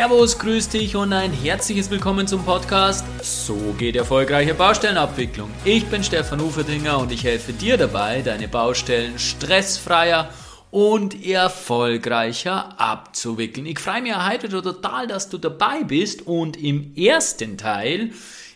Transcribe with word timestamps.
Servus, 0.00 0.38
grüß 0.38 0.70
dich 0.70 0.96
und 0.96 1.12
ein 1.12 1.30
herzliches 1.30 1.90
Willkommen 1.90 2.26
zum 2.26 2.42
Podcast 2.42 3.04
So 3.20 3.74
geht 3.76 3.96
erfolgreiche 3.96 4.54
Baustellenabwicklung. 4.54 5.50
Ich 5.62 5.84
bin 5.88 6.02
Stefan 6.02 6.40
Uferdinger 6.40 6.98
und 6.98 7.12
ich 7.12 7.22
helfe 7.22 7.52
dir 7.52 7.76
dabei, 7.76 8.22
deine 8.22 8.48
Baustellen 8.48 9.18
stressfreier 9.18 10.30
und 10.70 11.26
erfolgreicher 11.26 12.80
abzuwickeln. 12.80 13.66
Ich 13.66 13.78
freue 13.78 14.00
mich 14.00 14.16
heute 14.16 14.48
total, 14.48 15.06
dass 15.06 15.28
du 15.28 15.36
dabei 15.36 15.84
bist 15.84 16.26
und 16.26 16.56
im 16.56 16.96
ersten 16.96 17.58
Teil 17.58 18.12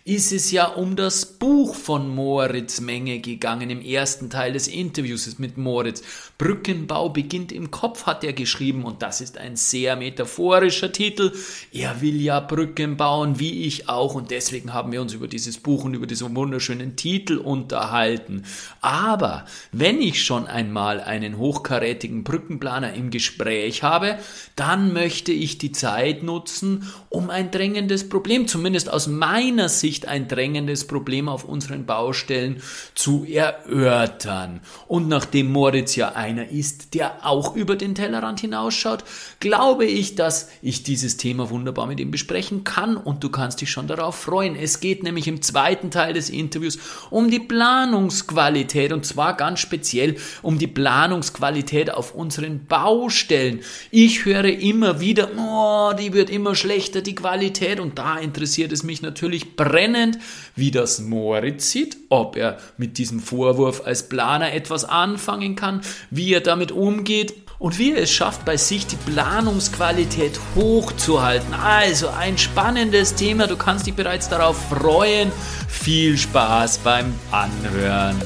ist 0.06 0.32
es 0.32 0.50
ja 0.50 0.66
um 0.66 0.96
das 0.96 1.24
Buch 1.24 1.74
von 1.74 2.14
Moritz 2.14 2.82
Menge 2.82 3.20
gegangen 3.20 3.70
im 3.70 3.80
ersten 3.80 4.28
Teil 4.28 4.52
des 4.52 4.68
Interviews 4.68 5.38
mit 5.38 5.56
Moritz. 5.56 6.02
Brückenbau 6.36 7.08
beginnt 7.08 7.52
im 7.52 7.70
Kopf, 7.70 8.04
hat 8.04 8.22
er 8.22 8.34
geschrieben 8.34 8.84
und 8.84 9.00
das 9.00 9.22
ist 9.22 9.38
ein 9.38 9.56
sehr 9.56 9.96
metaphorischer 9.96 10.92
Titel. 10.92 11.32
Er 11.72 12.02
will 12.02 12.20
ja 12.20 12.40
Brücken 12.40 12.98
bauen, 12.98 13.38
wie 13.38 13.62
ich 13.62 13.88
auch 13.88 14.14
und 14.14 14.30
deswegen 14.30 14.74
haben 14.74 14.92
wir 14.92 15.00
uns 15.00 15.14
über 15.14 15.26
dieses 15.26 15.56
Buch 15.56 15.84
und 15.84 15.94
über 15.94 16.06
diesen 16.06 16.36
wunderschönen 16.36 16.96
Titel 16.96 17.38
unterhalten. 17.38 18.42
Aber 18.82 19.46
wenn 19.72 20.02
ich 20.02 20.22
schon 20.22 20.46
einmal 20.46 21.00
einen 21.00 21.38
hochkarätigen 21.38 22.24
Brückenplaner 22.24 22.92
im 22.92 23.08
Gespräch 23.08 23.82
habe, 23.82 24.18
dann 24.54 24.92
möchte 24.92 25.32
ich 25.32 25.56
die 25.56 25.72
Zeit 25.72 26.22
nutzen, 26.22 26.92
um 27.08 27.30
ein 27.30 27.50
drängendes 27.50 28.06
Problem, 28.10 28.46
zumindest 28.48 28.90
aus 28.90 29.06
meiner 29.06 29.70
Sicht, 29.70 29.93
Sicht 29.94 30.08
ein 30.08 30.26
drängendes 30.26 30.88
Problem 30.88 31.28
auf 31.28 31.44
unseren 31.44 31.86
Baustellen 31.86 32.60
zu 32.96 33.24
erörtern. 33.24 34.60
Und 34.88 35.06
nachdem 35.06 35.52
Moritz 35.52 35.94
ja 35.94 36.12
einer 36.16 36.48
ist, 36.48 36.94
der 36.94 37.24
auch 37.24 37.54
über 37.54 37.76
den 37.76 37.94
Tellerrand 37.94 38.40
hinausschaut, 38.40 39.04
glaube 39.38 39.84
ich, 39.84 40.16
dass 40.16 40.48
ich 40.62 40.82
dieses 40.82 41.16
Thema 41.16 41.48
wunderbar 41.48 41.86
mit 41.86 42.00
ihm 42.00 42.10
besprechen 42.10 42.64
kann 42.64 42.96
und 42.96 43.22
du 43.22 43.28
kannst 43.28 43.60
dich 43.60 43.70
schon 43.70 43.86
darauf 43.86 44.16
freuen. 44.16 44.56
Es 44.56 44.80
geht 44.80 45.04
nämlich 45.04 45.28
im 45.28 45.42
zweiten 45.42 45.92
Teil 45.92 46.12
des 46.12 46.28
Interviews 46.28 46.78
um 47.10 47.30
die 47.30 47.38
Planungsqualität 47.38 48.92
und 48.92 49.06
zwar 49.06 49.36
ganz 49.36 49.60
speziell 49.60 50.16
um 50.42 50.58
die 50.58 50.66
Planungsqualität 50.66 51.94
auf 51.94 52.16
unseren 52.16 52.66
Baustellen. 52.66 53.60
Ich 53.92 54.24
höre 54.24 54.46
immer 54.46 54.98
wieder, 54.98 55.30
oh, 55.38 55.92
die 55.96 56.12
wird 56.12 56.30
immer 56.30 56.56
schlechter, 56.56 57.00
die 57.00 57.14
Qualität 57.14 57.78
und 57.78 57.96
da 57.96 58.18
interessiert 58.18 58.72
es 58.72 58.82
mich 58.82 59.00
natürlich 59.00 59.54
brennend 59.54 59.83
brennend, 59.84 60.18
wie 60.56 60.70
das 60.70 61.00
Moritz 61.00 61.70
sieht, 61.70 61.96
ob 62.08 62.36
er 62.36 62.58
mit 62.76 62.98
diesem 62.98 63.20
Vorwurf 63.20 63.82
als 63.84 64.08
Planer 64.08 64.52
etwas 64.52 64.84
anfangen 64.84 65.56
kann, 65.56 65.82
wie 66.10 66.32
er 66.32 66.40
damit 66.40 66.72
umgeht 66.72 67.34
und 67.58 67.78
wie 67.78 67.92
er 67.92 68.02
es 68.02 68.10
schafft, 68.10 68.44
bei 68.44 68.56
sich 68.56 68.86
die 68.86 68.96
Planungsqualität 68.96 70.38
hochzuhalten. 70.54 71.54
Also 71.54 72.08
ein 72.08 72.38
spannendes 72.38 73.14
Thema, 73.14 73.46
du 73.46 73.56
kannst 73.56 73.86
dich 73.86 73.94
bereits 73.94 74.28
darauf 74.28 74.56
freuen. 74.68 75.30
Viel 75.68 76.16
Spaß 76.16 76.78
beim 76.78 77.14
Anhören. 77.30 78.20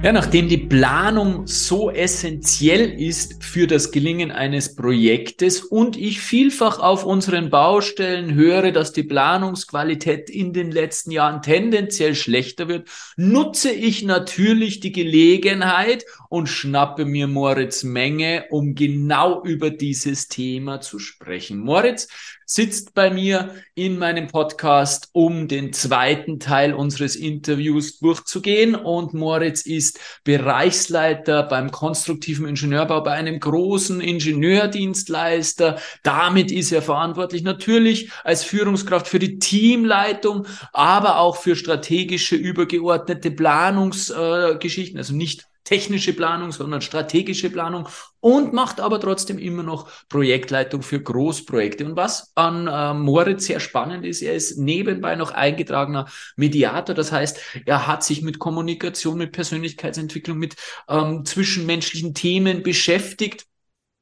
Ja, 0.00 0.12
nachdem 0.12 0.48
die 0.48 0.58
Planung 0.58 1.48
so 1.48 1.90
essentiell 1.90 3.00
ist 3.00 3.42
für 3.42 3.66
das 3.66 3.90
Gelingen 3.90 4.30
eines 4.30 4.76
Projektes 4.76 5.60
und 5.60 5.96
ich 5.96 6.20
vielfach 6.20 6.78
auf 6.78 7.04
unseren 7.04 7.50
Baustellen 7.50 8.32
höre, 8.32 8.70
dass 8.70 8.92
die 8.92 9.02
Planungsqualität 9.02 10.30
in 10.30 10.52
den 10.52 10.70
letzten 10.70 11.10
Jahren 11.10 11.42
tendenziell 11.42 12.14
schlechter 12.14 12.68
wird, 12.68 12.88
nutze 13.16 13.72
ich 13.72 14.04
natürlich 14.04 14.78
die 14.78 14.92
Gelegenheit 14.92 16.04
und 16.28 16.46
schnappe 16.46 17.04
mir 17.04 17.26
Moritz 17.26 17.82
Menge, 17.82 18.44
um 18.50 18.76
genau 18.76 19.42
über 19.42 19.70
dieses 19.70 20.28
Thema 20.28 20.80
zu 20.80 21.00
sprechen. 21.00 21.58
Moritz, 21.58 22.06
sitzt 22.50 22.94
bei 22.94 23.10
mir 23.10 23.54
in 23.74 23.98
meinem 23.98 24.26
Podcast, 24.26 25.10
um 25.12 25.48
den 25.48 25.74
zweiten 25.74 26.40
Teil 26.40 26.72
unseres 26.72 27.14
Interviews 27.14 27.98
durchzugehen. 27.98 28.74
Und 28.74 29.12
Moritz 29.12 29.66
ist 29.66 29.97
Bereichsleiter 30.24 31.42
beim 31.42 31.70
konstruktiven 31.70 32.46
Ingenieurbau 32.46 33.02
bei 33.02 33.12
einem 33.12 33.40
großen 33.40 34.00
Ingenieurdienstleister. 34.00 35.78
Damit 36.02 36.50
ist 36.50 36.72
er 36.72 36.82
verantwortlich 36.82 37.42
natürlich 37.42 38.10
als 38.24 38.44
Führungskraft 38.44 39.08
für 39.08 39.18
die 39.18 39.38
Teamleitung, 39.38 40.46
aber 40.72 41.18
auch 41.18 41.36
für 41.36 41.56
strategische 41.56 42.36
übergeordnete 42.36 43.30
Planungsgeschichten, 43.30 44.96
äh, 44.96 45.00
also 45.00 45.14
nicht 45.14 45.48
technische 45.68 46.14
Planung, 46.14 46.50
sondern 46.50 46.80
strategische 46.80 47.50
Planung 47.50 47.88
und 48.20 48.54
macht 48.54 48.80
aber 48.80 48.98
trotzdem 48.98 49.38
immer 49.38 49.62
noch 49.62 49.90
Projektleitung 50.08 50.80
für 50.80 50.98
Großprojekte. 50.98 51.84
Und 51.84 51.94
was 51.94 52.32
an 52.36 52.66
äh, 52.66 52.94
Moritz 52.94 53.44
sehr 53.44 53.60
spannend 53.60 54.06
ist, 54.06 54.22
er 54.22 54.32
ist 54.32 54.56
nebenbei 54.56 55.14
noch 55.14 55.30
eingetragener 55.30 56.06
Mediator. 56.36 56.94
Das 56.94 57.12
heißt, 57.12 57.38
er 57.66 57.86
hat 57.86 58.02
sich 58.02 58.22
mit 58.22 58.38
Kommunikation, 58.38 59.18
mit 59.18 59.32
Persönlichkeitsentwicklung, 59.32 60.38
mit 60.38 60.56
ähm, 60.88 61.26
zwischenmenschlichen 61.26 62.14
Themen 62.14 62.62
beschäftigt. 62.62 63.44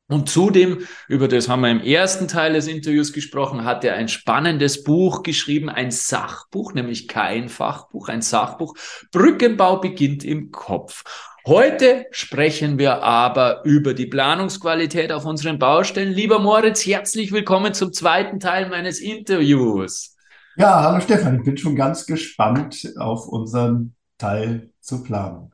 Und 0.09 0.29
zudem, 0.29 0.87
über 1.09 1.27
das 1.27 1.49
haben 1.49 1.63
wir 1.63 1.71
im 1.73 1.81
ersten 1.81 2.29
Teil 2.29 2.53
des 2.53 2.69
Interviews 2.69 3.13
gesprochen, 3.13 3.65
hat 3.65 3.83
er 3.83 3.97
ein 3.97 4.07
spannendes 4.07 4.85
Buch 4.85 5.25
geschrieben, 5.25 5.69
ein 5.69 5.91
Sachbuch, 5.91 6.75
nämlich 6.75 7.09
kein 7.09 7.49
Fachbuch, 7.49 8.09
ein 8.09 8.23
Sachbuch. 8.23 8.77
Brückenbau 9.11 9.81
beginnt 9.81 10.23
im 10.23 10.53
Kopf. 10.53 11.03
Heute 11.47 12.07
sprechen 12.11 12.77
wir 12.77 13.05
aber 13.05 13.63
über 13.65 13.95
die 13.95 14.07
Planungsqualität 14.07 15.13
auf 15.13 15.25
unseren 15.25 15.61
Baustellen. 15.61 16.13
Lieber 16.13 16.41
Moritz, 16.41 16.85
herzlich 16.85 17.31
willkommen 17.31 17.73
zum 17.73 17.93
zweiten 17.93 18.41
Teil 18.41 18.69
meines 18.69 18.99
Interviews. 18.99 20.17
Ja, 20.57 20.83
hallo 20.83 21.01
Stefan, 21.01 21.37
ich 21.37 21.45
bin 21.45 21.57
schon 21.57 21.77
ganz 21.77 22.05
gespannt 22.05 22.93
auf 22.99 23.29
unseren 23.29 23.95
Teil 24.19 24.71
zur 24.81 25.05
Planung. 25.05 25.53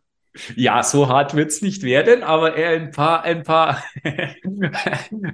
Ja, 0.57 0.83
so 0.83 1.09
hart 1.09 1.35
wird's 1.35 1.61
nicht 1.61 1.83
werden, 1.83 2.23
aber 2.23 2.55
ein 2.55 2.91
paar, 2.91 3.25
ein 3.25 3.43
paar, 3.43 3.85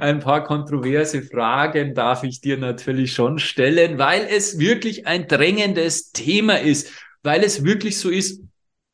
ein 0.01 0.19
paar 0.19 0.43
kontroverse 0.43 1.23
Fragen 1.23 1.95
darf 1.95 2.25
ich 2.25 2.41
dir 2.41 2.59
natürlich 2.59 3.13
schon 3.13 3.39
stellen, 3.39 3.99
weil 3.99 4.27
es 4.29 4.59
wirklich 4.59 5.07
ein 5.07 5.29
drängendes 5.29 6.11
Thema 6.11 6.59
ist, 6.61 6.91
weil 7.23 7.45
es 7.45 7.63
wirklich 7.63 7.97
so 7.97 8.11
ist, 8.11 8.43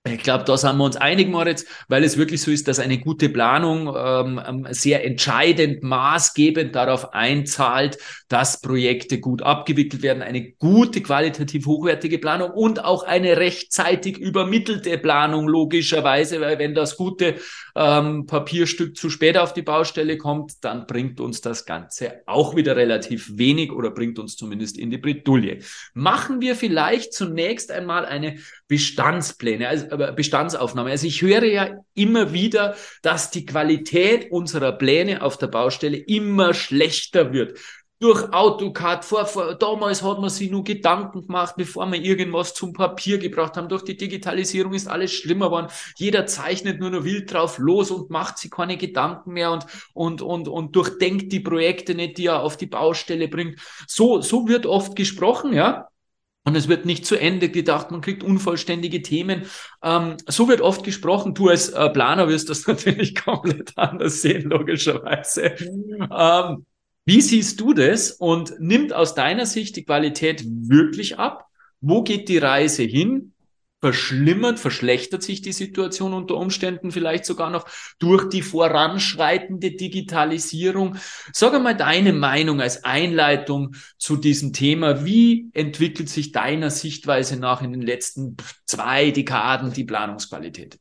ich 0.06 0.22
glaube, 0.22 0.44
da 0.44 0.54
sind 0.58 0.76
wir 0.76 0.84
uns 0.84 0.96
einig, 0.96 1.30
Moritz, 1.30 1.64
weil 1.88 2.04
es 2.04 2.18
wirklich 2.18 2.42
so 2.42 2.50
ist, 2.50 2.68
dass 2.68 2.78
eine 2.78 2.98
gute 2.98 3.30
Planung 3.30 3.94
ähm, 3.96 4.38
ähm, 4.46 4.66
sehr 4.70 5.02
entscheidend, 5.02 5.82
maßgebend 5.82 6.74
darauf 6.74 7.14
einzahlt, 7.14 7.96
dass 8.28 8.60
Projekte 8.60 9.18
gut 9.18 9.40
abgewickelt 9.40 10.02
werden, 10.02 10.22
eine 10.22 10.52
gute, 10.52 11.00
qualitativ 11.00 11.64
hochwertige 11.64 12.18
Planung 12.18 12.50
und 12.50 12.84
auch 12.84 13.04
eine 13.04 13.38
rechtzeitig 13.38 14.18
übermittelte 14.18 14.98
Planung, 14.98 15.48
logischerweise, 15.48 16.38
weil 16.42 16.58
wenn 16.58 16.74
das 16.74 16.98
gute 16.98 17.36
ähm, 17.74 18.26
Papierstück 18.26 18.98
zu 18.98 19.08
spät 19.08 19.38
auf 19.38 19.54
die 19.54 19.62
Baustelle 19.62 20.18
kommt, 20.18 20.64
dann 20.64 20.86
bringt 20.86 21.18
uns 21.18 21.40
das 21.40 21.64
Ganze 21.64 22.20
auch 22.26 22.54
wieder 22.56 22.76
relativ 22.76 23.38
wenig 23.38 23.72
oder 23.72 23.90
bringt 23.90 24.18
uns 24.18 24.36
zumindest 24.36 24.76
in 24.76 24.90
die 24.90 24.98
Bredouille. 24.98 25.60
Machen 25.94 26.42
wir 26.42 26.56
vielleicht 26.56 27.14
zunächst 27.14 27.72
einmal 27.72 28.04
eine 28.04 28.36
Bestandspläne, 28.66 29.68
also 29.68 29.86
Bestandsaufnahme. 30.14 30.90
Also 30.90 31.06
ich 31.06 31.20
höre 31.22 31.44
ja 31.44 31.70
immer 31.94 32.32
wieder, 32.32 32.76
dass 33.02 33.30
die 33.30 33.44
Qualität 33.44 34.30
unserer 34.30 34.72
Pläne 34.72 35.22
auf 35.22 35.36
der 35.36 35.48
Baustelle 35.48 35.96
immer 35.96 36.54
schlechter 36.54 37.32
wird 37.32 37.58
durch 38.04 38.32
AutoCAD. 38.34 39.02
Vor, 39.04 39.24
vor, 39.24 39.54
damals 39.54 40.02
hat 40.02 40.20
man 40.20 40.28
sich 40.28 40.50
nur 40.50 40.62
Gedanken 40.62 41.26
gemacht, 41.26 41.54
bevor 41.56 41.90
wir 41.90 42.02
irgendwas 42.02 42.52
zum 42.52 42.74
Papier 42.74 43.16
gebracht 43.18 43.56
haben. 43.56 43.68
Durch 43.68 43.82
die 43.82 43.96
Digitalisierung 43.96 44.74
ist 44.74 44.88
alles 44.88 45.12
schlimmer 45.12 45.46
geworden. 45.46 45.68
Jeder 45.96 46.26
zeichnet 46.26 46.80
nur 46.80 46.90
noch 46.90 47.04
wild 47.04 47.32
drauf 47.32 47.56
los 47.58 47.90
und 47.90 48.10
macht 48.10 48.36
sich 48.36 48.50
keine 48.50 48.76
Gedanken 48.76 49.32
mehr 49.32 49.52
und, 49.52 49.66
und, 49.94 50.22
und, 50.22 50.48
und 50.48 50.76
durchdenkt 50.76 51.32
die 51.32 51.40
Projekte 51.40 51.94
nicht, 51.94 52.18
die 52.18 52.26
er 52.26 52.42
auf 52.42 52.56
die 52.56 52.66
Baustelle 52.66 53.28
bringt. 53.28 53.58
So, 53.86 54.20
so 54.20 54.48
wird 54.48 54.66
oft 54.66 54.96
gesprochen, 54.96 55.54
ja. 55.54 55.88
Und 56.46 56.56
es 56.56 56.68
wird 56.68 56.84
nicht 56.84 57.06
zu 57.06 57.16
Ende 57.16 57.48
gedacht, 57.48 57.90
man 57.90 58.02
kriegt 58.02 58.22
unvollständige 58.22 59.00
Themen. 59.00 59.44
Ähm, 59.82 60.16
so 60.26 60.46
wird 60.48 60.60
oft 60.60 60.84
gesprochen. 60.84 61.34
Du 61.34 61.48
als 61.48 61.70
äh, 61.70 61.88
Planer 61.90 62.28
wirst 62.28 62.50
das 62.50 62.66
natürlich 62.66 63.14
komplett 63.14 63.72
anders 63.76 64.20
sehen, 64.22 64.50
logischerweise. 64.50 65.54
Ähm, 65.58 66.66
wie 67.06 67.20
siehst 67.20 67.60
du 67.60 67.74
das 67.74 68.12
und 68.12 68.54
nimmt 68.60 68.92
aus 68.92 69.14
deiner 69.14 69.46
Sicht 69.46 69.76
die 69.76 69.84
Qualität 69.84 70.44
wirklich 70.46 71.18
ab? 71.18 71.46
Wo 71.80 72.02
geht 72.02 72.28
die 72.28 72.38
Reise 72.38 72.82
hin? 72.82 73.33
Verschlimmert, 73.84 74.58
verschlechtert 74.58 75.22
sich 75.22 75.42
die 75.42 75.52
Situation 75.52 76.14
unter 76.14 76.36
Umständen 76.36 76.90
vielleicht 76.90 77.26
sogar 77.26 77.50
noch 77.50 77.68
durch 77.98 78.30
die 78.30 78.40
voranschreitende 78.40 79.72
Digitalisierung. 79.72 80.96
Sag 81.34 81.52
einmal 81.52 81.76
deine 81.76 82.14
Meinung 82.14 82.62
als 82.62 82.82
Einleitung 82.84 83.74
zu 83.98 84.16
diesem 84.16 84.54
Thema. 84.54 85.04
Wie 85.04 85.50
entwickelt 85.52 86.08
sich 86.08 86.32
deiner 86.32 86.70
Sichtweise 86.70 87.38
nach 87.38 87.60
in 87.60 87.72
den 87.72 87.82
letzten 87.82 88.38
zwei 88.64 89.10
Dekaden 89.10 89.74
die 89.74 89.84
Planungsqualität? 89.84 90.78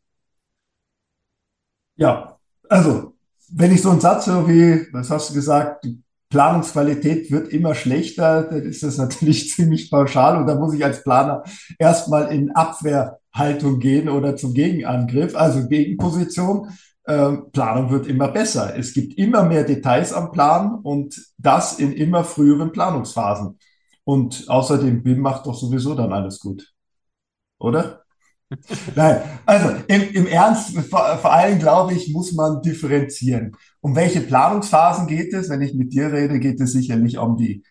Ja, 1.97 2.39
also 2.69 3.17
wenn 3.49 3.73
ich 3.73 3.81
so 3.81 3.89
einen 3.89 3.99
Satz 3.99 4.27
höre 4.27 4.47
wie, 4.47 4.87
was 4.93 5.09
hast 5.09 5.29
du 5.29 5.33
gesagt, 5.33 5.83
die 5.83 6.01
Planungsqualität 6.33 7.29
wird 7.29 7.49
immer 7.49 7.75
schlechter, 7.75 8.41
dann 8.41 8.63
ist 8.63 8.81
das 8.81 8.97
natürlich 8.97 9.49
ziemlich 9.55 9.91
pauschal 9.91 10.35
und 10.37 10.47
da 10.47 10.55
muss 10.55 10.73
ich 10.73 10.83
als 10.83 11.03
Planer 11.03 11.43
erstmal 11.77 12.33
in 12.33 12.49
Abwehrhaltung 12.55 13.79
gehen 13.79 14.09
oder 14.09 14.35
zum 14.35 14.55
Gegenangriff, 14.55 15.35
also 15.35 15.67
Gegenposition. 15.67 16.69
Ähm, 17.05 17.51
Planung 17.51 17.91
wird 17.91 18.07
immer 18.07 18.29
besser. 18.29 18.75
Es 18.75 18.93
gibt 18.93 19.17
immer 19.17 19.43
mehr 19.43 19.63
Details 19.63 20.11
am 20.11 20.31
Plan 20.31 20.79
und 20.81 21.21
das 21.37 21.77
in 21.77 21.93
immer 21.93 22.23
früheren 22.23 22.71
Planungsphasen. 22.71 23.59
Und 24.03 24.45
außerdem 24.47 25.03
BIM 25.03 25.19
macht 25.19 25.45
doch 25.45 25.53
sowieso 25.53 25.93
dann 25.93 26.13
alles 26.13 26.39
gut. 26.39 26.73
Oder? 27.59 28.01
Nein, 28.95 29.21
also 29.45 29.69
im, 29.87 30.01
im 30.13 30.27
Ernst, 30.27 30.75
vor, 30.89 31.17
vor 31.17 31.31
allem 31.31 31.59
glaube 31.59 31.93
ich, 31.93 32.11
muss 32.11 32.33
man 32.33 32.61
differenzieren. 32.63 33.55
Um 33.83 33.97
welche 33.97 34.21
Planungsphasen 34.21 35.07
geht 35.07 35.33
es? 35.33 35.49
Wenn 35.49 35.61
ich 35.61 35.73
mit 35.73 35.91
dir 35.91 36.13
rede, 36.13 36.39
geht 36.39 36.61
es 36.61 36.71
sicherlich 36.71 37.17
um 37.17 37.35
die, 37.35 37.63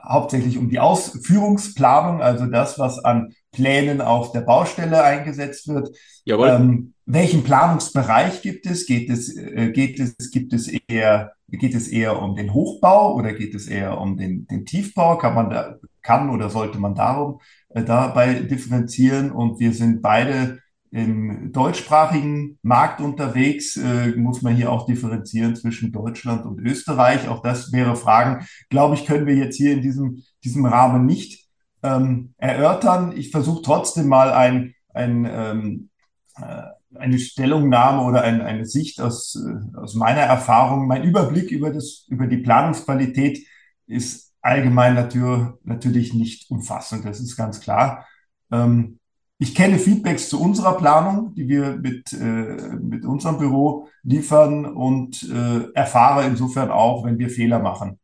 hauptsächlich 0.00 0.58
um 0.58 0.68
die 0.68 0.78
Ausführungsplanung, 0.78 2.22
also 2.22 2.46
das, 2.46 2.78
was 2.78 3.04
an 3.04 3.32
Plänen 3.50 4.00
auf 4.00 4.30
der 4.30 4.42
Baustelle 4.42 5.02
eingesetzt 5.02 5.66
wird. 5.66 5.88
Jawohl. 6.24 6.50
Ähm, 6.50 6.94
welchen 7.04 7.42
Planungsbereich 7.42 8.42
gibt 8.42 8.64
es? 8.66 8.86
Geht 8.86 9.10
es, 9.10 9.36
äh, 9.36 9.72
geht 9.72 9.98
es, 9.98 10.30
gibt 10.30 10.52
es 10.52 10.68
eher, 10.68 11.32
geht 11.48 11.74
es 11.74 11.88
eher 11.88 12.22
um 12.22 12.36
den 12.36 12.54
Hochbau 12.54 13.16
oder 13.16 13.32
geht 13.32 13.56
es 13.56 13.66
eher 13.66 14.00
um 14.00 14.16
den, 14.16 14.46
den 14.46 14.66
Tiefbau? 14.66 15.18
Kann 15.18 15.34
man 15.34 15.50
da, 15.50 15.78
kann 16.00 16.30
oder 16.30 16.48
sollte 16.48 16.78
man 16.78 16.94
darum 16.94 17.40
äh, 17.70 17.82
dabei 17.82 18.34
differenzieren? 18.34 19.32
Und 19.32 19.58
wir 19.58 19.72
sind 19.72 20.00
beide 20.00 20.60
im 20.90 21.52
deutschsprachigen 21.52 22.58
Markt 22.62 23.00
unterwegs, 23.00 23.76
äh, 23.76 24.12
muss 24.16 24.42
man 24.42 24.54
hier 24.54 24.70
auch 24.70 24.86
differenzieren 24.86 25.56
zwischen 25.56 25.92
Deutschland 25.92 26.44
und 26.46 26.60
Österreich. 26.60 27.28
Auch 27.28 27.42
das 27.42 27.72
wäre 27.72 27.96
Fragen, 27.96 28.46
glaube 28.70 28.94
ich, 28.94 29.06
können 29.06 29.26
wir 29.26 29.34
jetzt 29.34 29.56
hier 29.56 29.72
in 29.72 29.82
diesem, 29.82 30.22
diesem 30.44 30.64
Rahmen 30.64 31.06
nicht 31.06 31.46
ähm, 31.82 32.34
erörtern. 32.38 33.12
Ich 33.16 33.30
versuche 33.30 33.62
trotzdem 33.62 34.08
mal 34.08 34.32
ein, 34.32 34.74
ein 34.94 35.28
ähm, 35.30 35.90
äh, 36.36 36.62
eine 36.98 37.18
Stellungnahme 37.18 38.02
oder 38.02 38.22
ein, 38.22 38.40
eine 38.40 38.64
Sicht 38.64 39.00
aus, 39.00 39.36
äh, 39.36 39.78
aus 39.78 39.94
meiner 39.94 40.22
Erfahrung. 40.22 40.86
Mein 40.86 41.02
Überblick 41.02 41.50
über, 41.50 41.70
das, 41.70 42.06
über 42.08 42.26
die 42.26 42.38
Planungsqualität 42.38 43.46
ist 43.86 44.32
allgemein 44.40 44.94
natur, 44.94 45.58
natürlich 45.64 46.14
nicht 46.14 46.50
umfassend, 46.50 47.04
das 47.04 47.20
ist 47.20 47.36
ganz 47.36 47.60
klar. 47.60 48.06
Ähm, 48.52 48.98
ich 49.38 49.54
kenne 49.54 49.78
Feedbacks 49.78 50.28
zu 50.28 50.40
unserer 50.40 50.76
Planung, 50.76 51.34
die 51.34 51.48
wir 51.48 51.76
mit, 51.76 52.12
äh, 52.12 52.76
mit 52.80 53.04
unserem 53.04 53.38
Büro 53.38 53.88
liefern 54.02 54.64
und 54.64 55.22
äh, 55.24 55.70
erfahre 55.74 56.24
insofern 56.26 56.70
auch, 56.70 57.04
wenn 57.04 57.18
wir 57.18 57.28
Fehler 57.28 57.58
machen. 57.58 57.98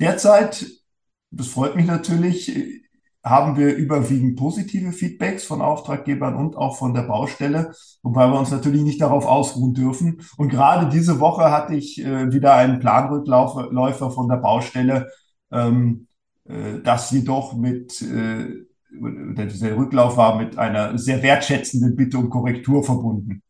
Derzeit, 0.00 0.66
das 1.30 1.46
freut 1.46 1.76
mich 1.76 1.86
natürlich, 1.86 2.52
haben 3.24 3.56
wir 3.56 3.76
überwiegend 3.76 4.36
positive 4.36 4.90
Feedbacks 4.92 5.44
von 5.44 5.62
Auftraggebern 5.62 6.34
und 6.34 6.56
auch 6.56 6.76
von 6.76 6.92
der 6.92 7.02
Baustelle, 7.02 7.72
wobei 8.02 8.26
wir 8.26 8.38
uns 8.38 8.50
natürlich 8.50 8.82
nicht 8.82 9.00
darauf 9.00 9.26
ausruhen 9.26 9.74
dürfen. 9.74 10.22
Und 10.36 10.48
gerade 10.48 10.88
diese 10.88 11.20
Woche 11.20 11.50
hatte 11.52 11.74
ich 11.74 12.04
äh, 12.04 12.32
wieder 12.32 12.54
einen 12.54 12.80
Planrückläufer 12.80 14.10
von 14.10 14.28
der 14.28 14.38
Baustelle, 14.38 15.08
ähm, 15.52 16.08
äh, 16.44 16.80
das 16.82 17.12
jedoch 17.12 17.54
mit, 17.54 18.02
äh, 18.02 18.64
dieser 18.92 19.76
Rücklauf 19.76 20.16
war 20.16 20.36
mit 20.36 20.58
einer 20.58 20.98
sehr 20.98 21.22
wertschätzenden 21.22 21.96
Bitte 21.96 22.18
um 22.18 22.30
Korrektur 22.30 22.84
verbunden. 22.84 23.42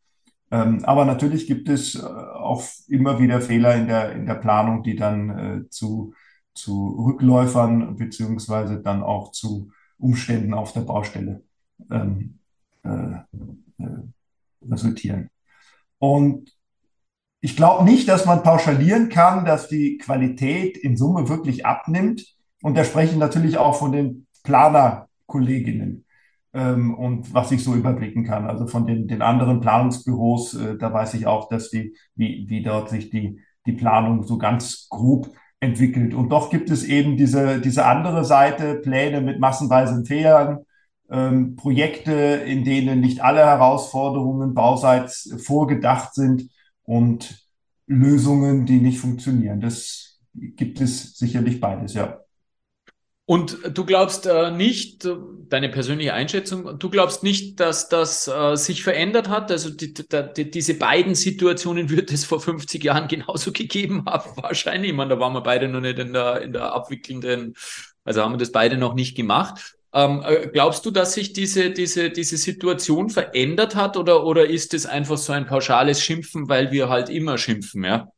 Ähm, 0.50 0.84
aber 0.84 1.04
natürlich 1.04 1.46
gibt 1.46 1.68
es 1.68 1.96
äh, 1.96 2.02
auch 2.02 2.62
immer 2.88 3.18
wieder 3.18 3.40
Fehler 3.40 3.74
in 3.74 3.86
der, 3.86 4.12
in 4.12 4.26
der 4.26 4.34
Planung, 4.34 4.82
die 4.82 4.96
dann 4.96 5.30
äh, 5.30 5.68
zu 5.70 6.12
zu 6.54 7.04
Rückläufern 7.06 7.96
beziehungsweise 7.96 8.80
dann 8.80 9.02
auch 9.02 9.32
zu 9.32 9.70
Umständen 9.98 10.54
auf 10.54 10.72
der 10.72 10.82
Baustelle 10.82 11.42
ähm, 11.90 12.38
äh, 12.84 12.88
äh, 12.88 13.98
resultieren. 14.68 15.30
Und 15.98 16.56
ich 17.40 17.56
glaube 17.56 17.84
nicht, 17.84 18.08
dass 18.08 18.26
man 18.26 18.42
pauschalieren 18.42 19.08
kann, 19.08 19.44
dass 19.44 19.68
die 19.68 19.98
Qualität 19.98 20.76
in 20.76 20.96
Summe 20.96 21.28
wirklich 21.28 21.66
abnimmt. 21.66 22.36
Und 22.62 22.76
da 22.76 22.84
spreche 22.84 23.12
ich 23.12 23.18
natürlich 23.18 23.58
auch 23.58 23.76
von 23.76 23.92
den 23.92 24.26
Planerkolleginnen 25.26 26.04
ähm, 26.52 26.94
und 26.94 27.32
was 27.34 27.52
ich 27.52 27.64
so 27.64 27.74
überblicken 27.74 28.24
kann. 28.24 28.46
Also 28.46 28.66
von 28.66 28.86
den, 28.86 29.08
den 29.08 29.22
anderen 29.22 29.60
Planungsbüros, 29.60 30.54
äh, 30.54 30.76
da 30.76 30.92
weiß 30.92 31.14
ich 31.14 31.26
auch, 31.26 31.48
dass 31.48 31.70
die, 31.70 31.96
wie, 32.14 32.46
wie 32.48 32.62
dort 32.62 32.90
sich 32.90 33.10
die, 33.10 33.40
die 33.66 33.72
Planung 33.72 34.22
so 34.24 34.38
ganz 34.38 34.88
grob 34.88 35.30
entwickelt. 35.60 36.14
Und 36.14 36.30
doch 36.30 36.50
gibt 36.50 36.70
es 36.70 36.84
eben 36.84 37.16
diese, 37.16 37.60
diese 37.60 37.86
andere 37.86 38.24
Seite, 38.24 38.76
Pläne 38.76 39.20
mit 39.20 39.38
massenweisen 39.38 40.04
Fehlern, 40.04 40.60
ähm, 41.10 41.56
Projekte, 41.56 42.12
in 42.12 42.64
denen 42.64 43.00
nicht 43.00 43.22
alle 43.22 43.40
Herausforderungen 43.40 44.54
bauseits 44.54 45.34
vorgedacht 45.44 46.14
sind 46.14 46.50
und 46.84 47.46
Lösungen, 47.86 48.66
die 48.66 48.80
nicht 48.80 48.98
funktionieren. 48.98 49.60
Das 49.60 50.20
gibt 50.34 50.80
es 50.80 51.16
sicherlich 51.16 51.60
beides, 51.60 51.94
ja. 51.94 52.18
Und 53.24 53.58
du 53.76 53.84
glaubst 53.84 54.26
äh, 54.26 54.50
nicht, 54.50 55.08
deine 55.48 55.68
persönliche 55.68 56.12
Einschätzung, 56.12 56.78
du 56.78 56.90
glaubst 56.90 57.22
nicht, 57.22 57.60
dass 57.60 57.88
das 57.88 58.26
äh, 58.26 58.56
sich 58.56 58.82
verändert 58.82 59.28
hat? 59.28 59.52
Also 59.52 59.70
die, 59.70 59.94
die, 59.94 60.50
diese 60.50 60.74
beiden 60.74 61.14
Situationen 61.14 61.88
wird 61.88 62.10
es 62.10 62.24
vor 62.24 62.40
50 62.40 62.82
Jahren 62.82 63.06
genauso 63.06 63.52
gegeben 63.52 64.04
haben, 64.06 64.30
wahrscheinlich. 64.42 64.90
Ich 64.90 64.96
meine, 64.96 65.10
da 65.10 65.20
waren 65.20 65.34
wir 65.34 65.40
beide 65.42 65.68
noch 65.68 65.80
nicht 65.80 66.00
in 66.00 66.12
der, 66.12 66.42
in 66.42 66.52
der 66.52 66.72
abwickelnden, 66.72 67.54
also 68.04 68.22
haben 68.22 68.32
wir 68.32 68.38
das 68.38 68.50
beide 68.50 68.76
noch 68.76 68.94
nicht 68.94 69.16
gemacht. 69.16 69.76
Ähm, 69.94 70.22
äh, 70.26 70.48
glaubst 70.48 70.84
du, 70.84 70.90
dass 70.90 71.14
sich 71.14 71.32
diese, 71.32 71.70
diese, 71.70 72.10
diese 72.10 72.36
Situation 72.36 73.08
verändert 73.08 73.76
hat 73.76 73.96
oder, 73.96 74.24
oder 74.24 74.48
ist 74.48 74.74
es 74.74 74.86
einfach 74.86 75.18
so 75.18 75.32
ein 75.32 75.46
pauschales 75.46 76.02
Schimpfen, 76.02 76.48
weil 76.48 76.72
wir 76.72 76.88
halt 76.88 77.08
immer 77.08 77.38
schimpfen, 77.38 77.84
ja? 77.84 78.08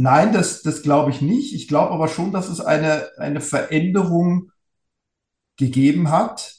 Nein, 0.00 0.32
das, 0.32 0.62
das 0.62 0.82
glaube 0.82 1.10
ich 1.10 1.22
nicht. 1.22 1.52
Ich 1.52 1.66
glaube 1.66 1.90
aber 1.92 2.06
schon, 2.06 2.30
dass 2.30 2.48
es 2.48 2.60
eine, 2.60 3.08
eine 3.16 3.40
Veränderung 3.40 4.52
gegeben 5.56 6.10
hat. 6.10 6.54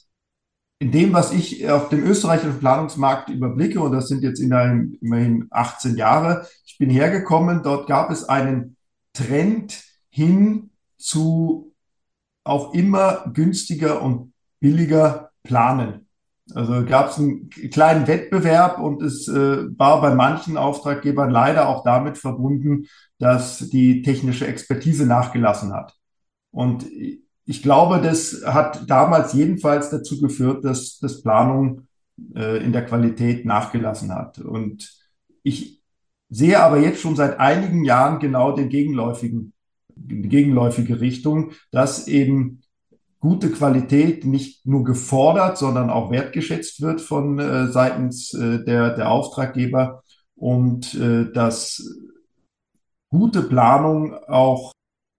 In 0.79 0.91
dem, 0.91 1.13
was 1.13 1.31
ich 1.31 1.69
auf 1.69 1.87
dem 1.87 2.03
österreichischen 2.03 2.59
Planungsmarkt 2.59 3.29
überblicke, 3.29 3.79
und 3.79 3.93
das 3.93 4.09
sind 4.09 4.23
jetzt 4.23 4.41
immerhin, 4.41 4.97
immerhin 4.99 5.47
18 5.51 5.95
Jahre, 5.95 6.49
ich 6.65 6.77
bin 6.77 6.89
hergekommen, 6.89 7.63
dort 7.63 7.87
gab 7.87 8.11
es 8.11 8.25
einen 8.25 8.75
Trend 9.13 9.85
hin 10.09 10.71
zu 10.97 11.73
auch 12.43 12.73
immer 12.73 13.31
günstiger 13.33 14.01
und 14.01 14.33
billiger 14.59 15.31
planen. 15.43 16.08
Also 16.55 16.85
gab 16.85 17.09
es 17.09 17.17
einen 17.17 17.49
kleinen 17.49 18.07
Wettbewerb 18.07 18.79
und 18.79 19.01
es 19.01 19.27
äh, 19.27 19.67
war 19.77 20.01
bei 20.01 20.13
manchen 20.15 20.57
Auftraggebern 20.57 21.29
leider 21.29 21.67
auch 21.67 21.83
damit 21.83 22.17
verbunden, 22.17 22.87
dass 23.19 23.69
die 23.69 24.01
technische 24.01 24.47
Expertise 24.47 25.05
nachgelassen 25.05 25.73
hat. 25.73 25.93
Und 26.51 26.85
ich 27.45 27.63
glaube, 27.63 28.01
das 28.01 28.43
hat 28.45 28.89
damals 28.89 29.33
jedenfalls 29.33 29.89
dazu 29.89 30.19
geführt, 30.21 30.63
dass 30.63 30.99
das 30.99 31.21
Planung 31.21 31.87
äh, 32.35 32.63
in 32.63 32.71
der 32.71 32.85
Qualität 32.85 33.45
nachgelassen 33.45 34.13
hat. 34.13 34.39
Und 34.39 34.91
ich 35.43 35.81
sehe 36.29 36.59
aber 36.59 36.79
jetzt 36.79 37.01
schon 37.01 37.15
seit 37.15 37.39
einigen 37.39 37.83
Jahren 37.83 38.19
genau 38.19 38.51
den 38.51 38.69
gegenläufigen, 38.69 39.53
die 39.95 40.29
gegenläufige 40.29 41.01
Richtung, 41.01 41.51
dass 41.71 42.07
eben 42.07 42.61
gute 43.19 43.51
Qualität 43.51 44.25
nicht 44.25 44.65
nur 44.65 44.83
gefordert, 44.83 45.57
sondern 45.57 45.89
auch 45.89 46.11
wertgeschätzt 46.11 46.81
wird 46.81 47.01
von 47.01 47.39
äh, 47.39 47.67
seitens 47.67 48.33
äh, 48.33 48.63
der, 48.63 48.95
der 48.95 49.11
Auftraggeber 49.11 50.03
und 50.35 50.93
äh, 50.95 51.31
dass 51.31 51.83
gute 53.09 53.41
Planung 53.41 54.13
auch 54.13 54.71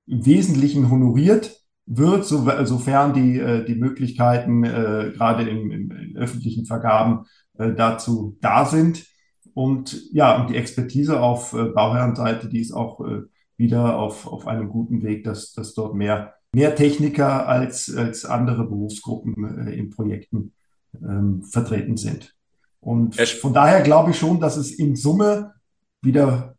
im 0.06 0.24
Wesentlichen 0.24 0.90
honoriert 0.90 1.60
wird, 1.86 2.24
so, 2.24 2.48
sofern 2.64 3.12
die, 3.12 3.38
äh, 3.38 3.64
die 3.64 3.74
Möglichkeiten 3.74 4.64
äh, 4.64 5.12
gerade 5.14 5.48
im, 5.48 5.70
im, 5.70 5.90
in 5.90 6.16
öffentlichen 6.16 6.64
Vergaben 6.64 7.26
äh, 7.58 7.72
dazu 7.74 8.38
da 8.40 8.64
sind. 8.64 9.06
Und 9.54 10.00
ja, 10.12 10.40
und 10.40 10.50
die 10.50 10.56
Expertise 10.56 11.20
auf 11.20 11.52
äh, 11.52 11.64
Bauherrenseite, 11.64 12.48
die 12.48 12.60
ist 12.60 12.72
auch 12.72 13.00
äh, 13.00 13.22
wieder 13.56 13.98
auf, 13.98 14.26
auf 14.26 14.46
einem 14.46 14.68
guten 14.68 15.02
Weg, 15.02 15.24
dass, 15.24 15.52
dass 15.52 15.74
dort 15.74 15.94
mehr, 15.94 16.34
mehr 16.52 16.74
Techniker 16.74 17.48
als, 17.48 17.94
als 17.94 18.24
andere 18.24 18.64
Berufsgruppen 18.64 19.68
äh, 19.68 19.72
in 19.72 19.90
Projekten 19.90 20.52
ähm, 20.94 21.42
vertreten 21.42 21.96
sind. 21.96 22.34
Und 22.80 23.14
von 23.14 23.52
daher 23.52 23.82
glaube 23.82 24.10
ich 24.10 24.18
schon, 24.18 24.40
dass 24.40 24.56
es 24.56 24.72
in 24.72 24.96
Summe 24.96 25.54
wieder 26.02 26.56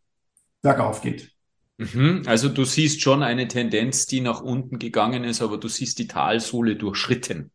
bergauf 0.62 1.02
geht. 1.02 1.32
Mhm. 1.78 2.22
Also 2.26 2.48
du 2.48 2.64
siehst 2.64 3.02
schon 3.02 3.22
eine 3.22 3.48
Tendenz, 3.48 4.06
die 4.06 4.20
nach 4.20 4.40
unten 4.40 4.78
gegangen 4.78 5.24
ist, 5.24 5.42
aber 5.42 5.58
du 5.58 5.68
siehst 5.68 5.98
die 5.98 6.06
Talsohle 6.06 6.76
durchschritten. 6.76 7.50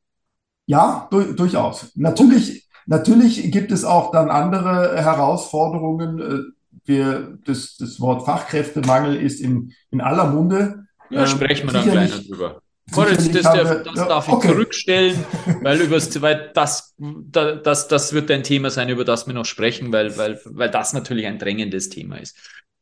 Ja, 0.65 1.08
du 1.12 1.34
durchaus. 1.34 1.91
Natürlich, 1.96 2.67
natürlich 2.86 3.51
gibt 3.51 3.72
es 3.72 3.86
auch 3.86 4.12
dann 4.12 4.29
andere 4.29 5.01
Herausforderungen. 5.01 6.20
Äh, 6.20 6.58
wir, 6.84 7.38
das, 7.46 7.77
das 7.77 8.00
Wort 8.00 8.25
Fachkräftemangel 8.25 9.15
ist 9.15 9.39
in, 9.39 9.74
in 9.91 10.01
aller 10.01 10.32
Munde. 10.32 10.87
Ja, 11.10 11.28
sprechen 11.28 11.68
wir 11.68 11.74
dann 11.74 11.90
gleich 11.90 12.28
drüber. 12.28 12.62
Moritz, 12.92 13.30
das, 13.30 13.44
darf, 13.44 13.84
das 13.84 13.96
darf 13.96 14.30
okay. 14.30 14.48
ich 14.48 14.54
zurückstellen, 14.54 15.26
weil, 15.62 15.82
übers, 15.82 16.22
weil 16.22 16.52
das, 16.54 16.96
das, 16.98 17.88
das 17.88 18.14
wird 18.14 18.32
ein 18.32 18.44
Thema 18.44 18.70
sein, 18.70 18.90
über 18.90 19.04
das 19.04 19.28
wir 19.28 19.34
noch 19.34 19.46
sprechen, 19.46 19.92
weil, 19.92 20.18
weil, 20.18 20.40
weil 20.46 20.70
das 20.70 20.94
natürlich 20.94 21.26
ein 21.26 21.38
drängendes 21.38 21.90
Thema 21.90 22.18
ist. 22.18 22.38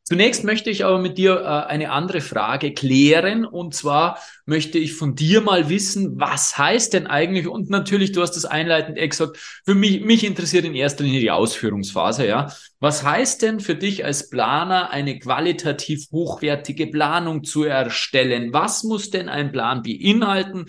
Zunächst 0.08 0.44
möchte 0.44 0.70
ich 0.70 0.84
aber 0.84 1.00
mit 1.00 1.18
dir 1.18 1.40
äh, 1.40 1.68
eine 1.68 1.90
andere 1.90 2.20
Frage 2.20 2.72
klären. 2.72 3.44
Und 3.44 3.74
zwar 3.74 4.20
möchte 4.44 4.78
ich 4.78 4.94
von 4.94 5.16
dir 5.16 5.40
mal 5.40 5.68
wissen, 5.68 6.20
was 6.20 6.56
heißt 6.56 6.92
denn 6.92 7.08
eigentlich, 7.08 7.48
und 7.48 7.70
natürlich, 7.70 8.12
du 8.12 8.22
hast 8.22 8.36
das 8.36 8.44
einleitend 8.44 8.98
gesagt, 8.98 9.36
für 9.36 9.74
mich, 9.74 10.02
mich 10.02 10.22
interessiert 10.22 10.64
in 10.64 10.76
erster 10.76 11.02
Linie 11.02 11.18
die 11.18 11.32
Ausführungsphase, 11.32 12.24
ja. 12.24 12.52
Was 12.78 13.02
heißt 13.02 13.40
denn 13.40 13.60
für 13.60 13.74
dich 13.74 14.04
als 14.04 14.28
Planer 14.28 14.90
eine 14.90 15.18
qualitativ 15.18 16.08
hochwertige 16.12 16.86
Planung 16.86 17.42
zu 17.42 17.64
erstellen? 17.64 18.52
Was 18.52 18.84
muss 18.84 19.08
denn 19.08 19.30
ein 19.30 19.50
Plan 19.50 19.82
beinhalten? 19.82 20.66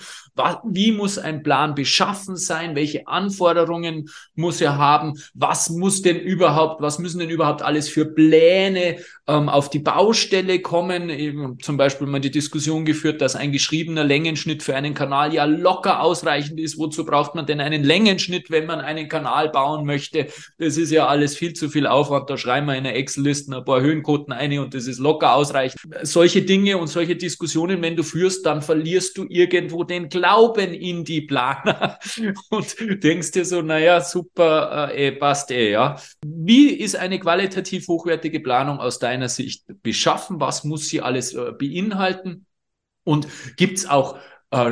Wie 0.63 0.93
muss 0.93 1.17
ein 1.17 1.43
Plan 1.43 1.75
beschaffen 1.75 2.37
sein? 2.37 2.75
Welche 2.75 3.07
Anforderungen 3.07 4.09
muss 4.35 4.61
er 4.61 4.77
haben? 4.77 5.19
Was 5.33 5.69
muss 5.69 6.01
denn 6.01 6.17
überhaupt, 6.17 6.81
was 6.81 6.97
müssen 6.99 7.19
denn 7.19 7.29
überhaupt 7.29 7.61
alles 7.61 7.89
für 7.89 8.05
Pläne 8.05 8.97
ähm, 9.27 9.49
auf 9.49 9.69
die 9.69 9.79
Baustelle 9.79 10.61
kommen? 10.61 11.09
Eben 11.09 11.59
zum 11.59 11.75
Beispiel 11.75 12.07
mal 12.07 12.21
die 12.21 12.31
Diskussion 12.31 12.85
geführt, 12.85 13.19
dass 13.19 13.35
ein 13.35 13.51
geschriebener 13.51 14.05
Längenschnitt 14.05 14.63
für 14.63 14.75
einen 14.75 14.93
Kanal 14.93 15.33
ja 15.33 15.43
locker 15.43 16.01
ausreichend 16.01 16.59
ist. 16.59 16.77
Wozu 16.77 17.03
braucht 17.03 17.35
man 17.35 17.45
denn 17.45 17.59
einen 17.59 17.83
Längenschnitt, 17.83 18.49
wenn 18.49 18.65
man 18.65 18.79
einen 18.79 19.09
Kanal 19.09 19.49
bauen 19.49 19.85
möchte? 19.85 20.27
Das 20.57 20.77
ist 20.77 20.91
ja 20.91 21.07
alles 21.07 21.35
viel 21.35 21.51
zu 21.51 21.67
viel. 21.67 21.85
Da 22.03 22.37
schreiben 22.37 22.67
wir 22.67 22.75
in 22.75 22.83
der 22.83 22.95
Excel-Liste 22.95 23.55
ein 23.55 23.65
paar 23.65 23.81
Höhenquoten 23.81 24.33
ein 24.33 24.57
und 24.59 24.73
das 24.73 24.87
ist 24.87 24.99
locker 24.99 25.33
ausreichend. 25.33 25.79
Solche 26.03 26.41
Dinge 26.41 26.77
und 26.77 26.87
solche 26.87 27.15
Diskussionen, 27.15 27.81
wenn 27.81 27.95
du 27.95 28.03
führst, 28.03 28.45
dann 28.45 28.61
verlierst 28.61 29.17
du 29.17 29.25
irgendwo 29.29 29.83
den 29.83 30.09
Glauben 30.09 30.73
in 30.73 31.03
die 31.03 31.21
Planer 31.21 31.99
und 32.49 32.75
denkst 33.03 33.31
dir 33.31 33.45
so, 33.45 33.61
naja, 33.61 34.01
super, 34.01 34.91
äh, 34.93 35.07
eh, 35.07 35.11
passt 35.11 35.51
eh, 35.51 35.71
ja. 35.71 35.97
Wie 36.25 36.69
ist 36.69 36.95
eine 36.95 37.19
qualitativ 37.19 37.87
hochwertige 37.87 38.39
Planung 38.39 38.79
aus 38.79 38.99
deiner 38.99 39.29
Sicht 39.29 39.65
beschaffen? 39.83 40.39
Was 40.39 40.63
muss 40.63 40.87
sie 40.87 41.01
alles 41.01 41.33
äh, 41.33 41.51
beinhalten? 41.51 42.45
Und 43.03 43.27
gibt 43.55 43.77
es 43.77 43.87
auch 43.87 44.17
äh, 44.51 44.71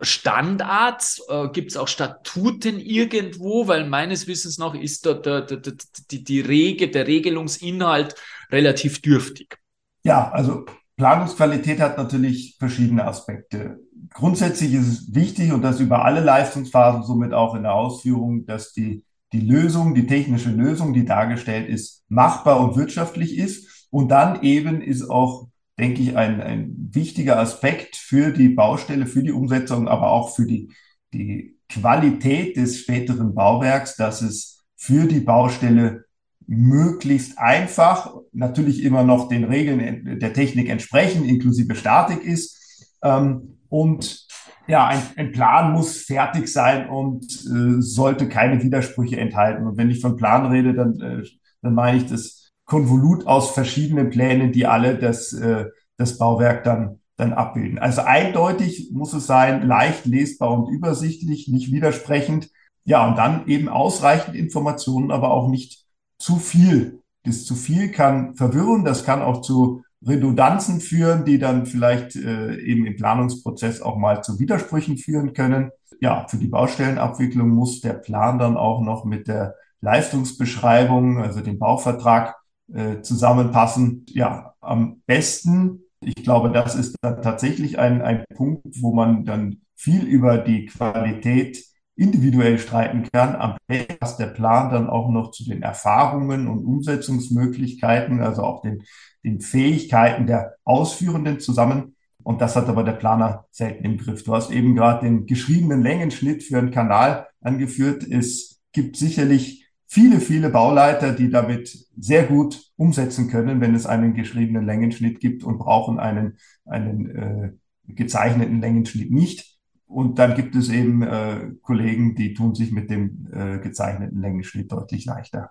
Standards? 0.00 1.22
Äh, 1.28 1.48
Gibt 1.50 1.70
es 1.70 1.76
auch 1.76 1.88
Statuten 1.88 2.78
irgendwo? 2.78 3.68
Weil 3.68 3.88
meines 3.88 4.26
Wissens 4.26 4.58
nach 4.58 4.74
ist 4.74 5.06
da 5.06 5.14
der, 5.14 5.42
der, 5.42 5.58
der, 5.58 5.74
die, 6.10 6.24
die 6.24 6.40
Rege, 6.40 6.90
der 6.90 7.06
Regelungsinhalt 7.06 8.14
relativ 8.50 9.00
dürftig. 9.02 9.58
Ja, 10.02 10.30
also 10.30 10.66
Planungsqualität 10.96 11.80
hat 11.80 11.96
natürlich 11.96 12.56
verschiedene 12.58 13.04
Aspekte. 13.04 13.80
Grundsätzlich 14.12 14.74
ist 14.74 14.86
es 14.86 15.14
wichtig 15.14 15.52
und 15.52 15.62
das 15.62 15.80
über 15.80 16.04
alle 16.04 16.20
Leistungsphasen, 16.20 17.02
somit 17.02 17.32
auch 17.32 17.54
in 17.54 17.62
der 17.62 17.74
Ausführung, 17.74 18.46
dass 18.46 18.72
die, 18.72 19.04
die 19.32 19.40
Lösung, 19.40 19.94
die 19.94 20.06
technische 20.06 20.50
Lösung, 20.50 20.92
die 20.92 21.04
dargestellt 21.04 21.68
ist, 21.68 22.04
machbar 22.08 22.60
und 22.60 22.76
wirtschaftlich 22.76 23.36
ist. 23.36 23.88
Und 23.90 24.08
dann 24.08 24.42
eben 24.42 24.82
ist 24.82 25.08
auch 25.08 25.48
denke 25.78 26.02
ich, 26.02 26.16
ein, 26.16 26.40
ein 26.40 26.90
wichtiger 26.92 27.38
Aspekt 27.38 27.96
für 27.96 28.30
die 28.30 28.48
Baustelle, 28.48 29.06
für 29.06 29.22
die 29.22 29.32
Umsetzung, 29.32 29.88
aber 29.88 30.10
auch 30.10 30.34
für 30.34 30.46
die, 30.46 30.72
die 31.12 31.58
Qualität 31.68 32.56
des 32.56 32.80
späteren 32.80 33.34
Bauwerks, 33.34 33.96
dass 33.96 34.22
es 34.22 34.64
für 34.76 35.06
die 35.06 35.20
Baustelle 35.20 36.04
möglichst 36.46 37.38
einfach, 37.38 38.14
natürlich 38.32 38.82
immer 38.82 39.02
noch 39.02 39.28
den 39.28 39.44
Regeln 39.44 40.18
der 40.20 40.32
Technik 40.32 40.68
entsprechend, 40.68 41.26
inklusive 41.26 41.74
Statik 41.74 42.22
ist. 42.22 42.86
Ähm, 43.02 43.58
und 43.68 44.26
ja, 44.66 44.86
ein, 44.86 45.02
ein, 45.16 45.32
Plan 45.32 45.72
muss 45.72 45.98
fertig 45.98 46.48
sein 46.48 46.88
und 46.88 47.24
äh, 47.24 47.80
sollte 47.80 48.28
keine 48.28 48.62
Widersprüche 48.62 49.16
enthalten. 49.16 49.66
Und 49.66 49.76
wenn 49.76 49.90
ich 49.90 50.00
von 50.00 50.16
Plan 50.16 50.46
rede, 50.46 50.74
dann, 50.74 51.00
äh, 51.00 51.22
dann 51.62 51.74
meine 51.74 51.98
ich 51.98 52.06
das 52.06 52.43
Konvolut 52.64 53.26
aus 53.26 53.50
verschiedenen 53.50 54.10
Plänen, 54.10 54.52
die 54.52 54.66
alle 54.66 54.96
das, 54.96 55.32
äh, 55.32 55.66
das 55.96 56.18
Bauwerk 56.18 56.64
dann, 56.64 57.00
dann 57.16 57.32
abbilden. 57.32 57.78
Also 57.78 58.02
eindeutig 58.02 58.90
muss 58.92 59.12
es 59.12 59.26
sein, 59.26 59.66
leicht 59.66 60.06
lesbar 60.06 60.50
und 60.50 60.72
übersichtlich, 60.72 61.48
nicht 61.48 61.72
widersprechend. 61.72 62.50
Ja, 62.84 63.06
und 63.06 63.16
dann 63.16 63.46
eben 63.46 63.68
ausreichend 63.68 64.34
Informationen, 64.34 65.10
aber 65.10 65.30
auch 65.30 65.48
nicht 65.48 65.84
zu 66.18 66.36
viel. 66.36 67.00
Das 67.24 67.44
zu 67.44 67.54
viel 67.54 67.90
kann 67.90 68.34
verwirren, 68.34 68.84
das 68.84 69.04
kann 69.04 69.22
auch 69.22 69.40
zu 69.40 69.82
Redundanzen 70.06 70.80
führen, 70.80 71.24
die 71.24 71.38
dann 71.38 71.64
vielleicht 71.66 72.16
äh, 72.16 72.56
eben 72.56 72.84
im 72.86 72.96
Planungsprozess 72.96 73.80
auch 73.80 73.96
mal 73.96 74.22
zu 74.22 74.38
Widersprüchen 74.38 74.98
führen 74.98 75.32
können. 75.32 75.70
Ja, 76.00 76.26
für 76.28 76.36
die 76.36 76.48
Baustellenabwicklung 76.48 77.48
muss 77.48 77.80
der 77.80 77.94
Plan 77.94 78.38
dann 78.38 78.56
auch 78.56 78.82
noch 78.82 79.04
mit 79.04 79.28
der 79.28 79.54
Leistungsbeschreibung, 79.80 81.18
also 81.18 81.40
dem 81.40 81.58
Bauvertrag, 81.58 82.36
äh, 82.72 83.00
zusammenpassen. 83.02 84.06
Ja, 84.08 84.54
am 84.60 85.02
besten, 85.06 85.80
ich 86.00 86.16
glaube, 86.16 86.50
das 86.50 86.74
ist 86.74 86.96
dann 87.02 87.22
tatsächlich 87.22 87.78
ein, 87.78 88.02
ein 88.02 88.24
Punkt, 88.34 88.66
wo 88.80 88.92
man 88.92 89.24
dann 89.24 89.60
viel 89.76 90.04
über 90.04 90.38
die 90.38 90.66
Qualität 90.66 91.62
individuell 91.96 92.58
streiten 92.58 93.08
kann. 93.12 93.36
Am 93.36 93.56
besten 93.66 93.98
passt 93.98 94.18
der 94.18 94.26
Plan 94.26 94.70
dann 94.70 94.88
auch 94.88 95.10
noch 95.10 95.30
zu 95.30 95.44
den 95.44 95.62
Erfahrungen 95.62 96.48
und 96.48 96.64
Umsetzungsmöglichkeiten, 96.64 98.20
also 98.20 98.42
auch 98.42 98.62
den, 98.62 98.82
den 99.22 99.40
Fähigkeiten 99.40 100.26
der 100.26 100.56
Ausführenden 100.64 101.40
zusammen. 101.40 101.96
Und 102.22 102.40
das 102.40 102.56
hat 102.56 102.68
aber 102.68 102.84
der 102.84 102.92
Planer 102.92 103.46
selten 103.50 103.84
im 103.84 103.98
Griff. 103.98 104.24
Du 104.24 104.34
hast 104.34 104.50
eben 104.50 104.74
gerade 104.74 105.04
den 105.04 105.26
geschriebenen 105.26 105.82
Längenschnitt 105.82 106.42
für 106.42 106.58
einen 106.58 106.70
Kanal 106.70 107.28
angeführt. 107.42 108.02
Es 108.02 108.62
gibt 108.72 108.96
sicherlich 108.96 109.63
viele, 109.94 110.20
viele 110.20 110.50
Bauleiter, 110.50 111.12
die 111.12 111.30
damit 111.30 111.86
sehr 111.96 112.24
gut 112.24 112.72
umsetzen 112.76 113.28
können, 113.28 113.60
wenn 113.60 113.76
es 113.76 113.86
einen 113.86 114.12
geschriebenen 114.14 114.66
Längenschnitt 114.66 115.20
gibt 115.20 115.44
und 115.44 115.58
brauchen 115.58 116.00
einen, 116.00 116.36
einen 116.64 117.10
äh, 117.10 117.52
gezeichneten 117.86 118.60
Längenschnitt 118.60 119.12
nicht. 119.12 119.56
Und 119.86 120.18
dann 120.18 120.34
gibt 120.34 120.56
es 120.56 120.68
eben 120.68 121.02
äh, 121.02 121.52
Kollegen, 121.62 122.16
die 122.16 122.34
tun 122.34 122.56
sich 122.56 122.72
mit 122.72 122.90
dem 122.90 123.28
äh, 123.32 123.58
gezeichneten 123.58 124.20
Längenschnitt 124.20 124.72
deutlich 124.72 125.04
leichter. 125.04 125.50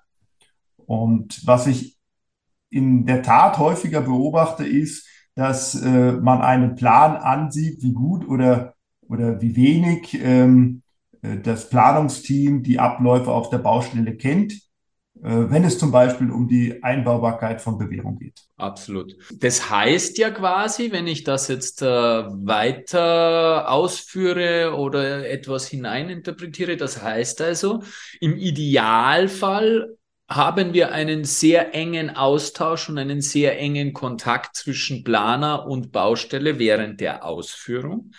Und 0.86 1.42
was 1.48 1.66
ich 1.66 1.98
in 2.70 3.06
der 3.06 3.24
Tat 3.24 3.60
häufiger 3.60 4.02
beobachte, 4.02 4.66
ist, 4.66 5.08
dass 5.36 5.82
äh, 5.82 6.12
man 6.12 6.42
einen 6.42 6.76
Plan 6.76 7.16
ansieht, 7.16 7.82
wie 7.82 7.94
gut 7.94 8.28
oder, 8.28 8.74
oder 9.08 9.42
wie 9.42 9.56
wenig 9.56 10.20
ähm, 10.22 10.82
äh, 10.82 10.83
das 11.24 11.70
Planungsteam 11.70 12.64
die 12.64 12.80
Abläufe 12.80 13.32
auf 13.32 13.50
der 13.50 13.60
Baustelle 13.60 14.16
kennt, 14.18 14.54
äh, 15.24 15.50
wenn 15.50 15.64
es 15.64 15.80
zum 15.80 15.92
Beispiel 15.92 16.32
um 16.32 16.48
die 16.50 16.84
Einbaubarkeit 16.84 17.62
von 17.62 17.78
Bewährung 17.78 18.18
geht. 18.18 18.42
Absolut. 18.58 19.16
Das 19.40 19.70
heißt 19.70 20.18
ja 20.18 20.32
quasi, 20.32 20.92
wenn 20.92 21.08
ich 21.08 21.24
das 21.24 21.48
jetzt 21.48 21.82
äh, 21.82 21.86
weiter 21.86 23.72
ausführe 23.72 24.76
oder 24.76 25.30
etwas 25.30 25.68
hineininterpretiere, 25.68 26.76
das 26.76 27.02
heißt 27.02 27.42
also, 27.42 27.84
im 28.20 28.36
Idealfall 28.36 29.96
haben 30.28 30.74
wir 30.74 30.92
einen 30.92 31.24
sehr 31.24 31.74
engen 31.74 32.10
Austausch 32.10 32.90
und 32.90 32.98
einen 32.98 33.22
sehr 33.22 33.60
engen 33.60 33.94
Kontakt 33.94 34.56
zwischen 34.56 35.04
Planer 35.04 35.68
und 35.68 35.92
Baustelle 35.92 36.60
während 36.60 37.00
der 37.00 37.24
Ausführung 37.24 38.12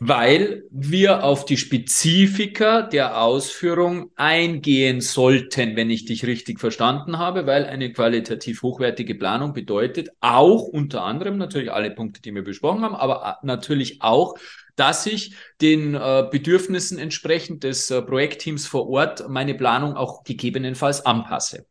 weil 0.00 0.64
wir 0.70 1.24
auf 1.24 1.44
die 1.44 1.56
Spezifika 1.56 2.82
der 2.82 3.20
Ausführung 3.22 4.10
eingehen 4.16 5.00
sollten, 5.00 5.76
wenn 5.76 5.90
ich 5.90 6.04
dich 6.04 6.26
richtig 6.26 6.60
verstanden 6.60 7.18
habe, 7.18 7.46
weil 7.46 7.64
eine 7.64 7.92
qualitativ 7.92 8.62
hochwertige 8.62 9.14
Planung 9.14 9.52
bedeutet 9.52 10.10
auch 10.20 10.62
unter 10.62 11.02
anderem 11.02 11.38
natürlich 11.38 11.72
alle 11.72 11.90
Punkte, 11.90 12.20
die 12.20 12.34
wir 12.34 12.44
besprochen 12.44 12.82
haben, 12.82 12.94
aber 12.94 13.38
natürlich 13.42 14.02
auch, 14.02 14.36
dass 14.76 15.06
ich 15.06 15.34
den 15.60 15.94
äh, 15.94 16.28
Bedürfnissen 16.30 16.98
entsprechend 16.98 17.64
des 17.64 17.90
äh, 17.90 18.02
Projektteams 18.02 18.66
vor 18.66 18.88
Ort 18.88 19.28
meine 19.28 19.54
Planung 19.54 19.96
auch 19.96 20.22
gegebenenfalls 20.22 21.04
anpasse. 21.06 21.66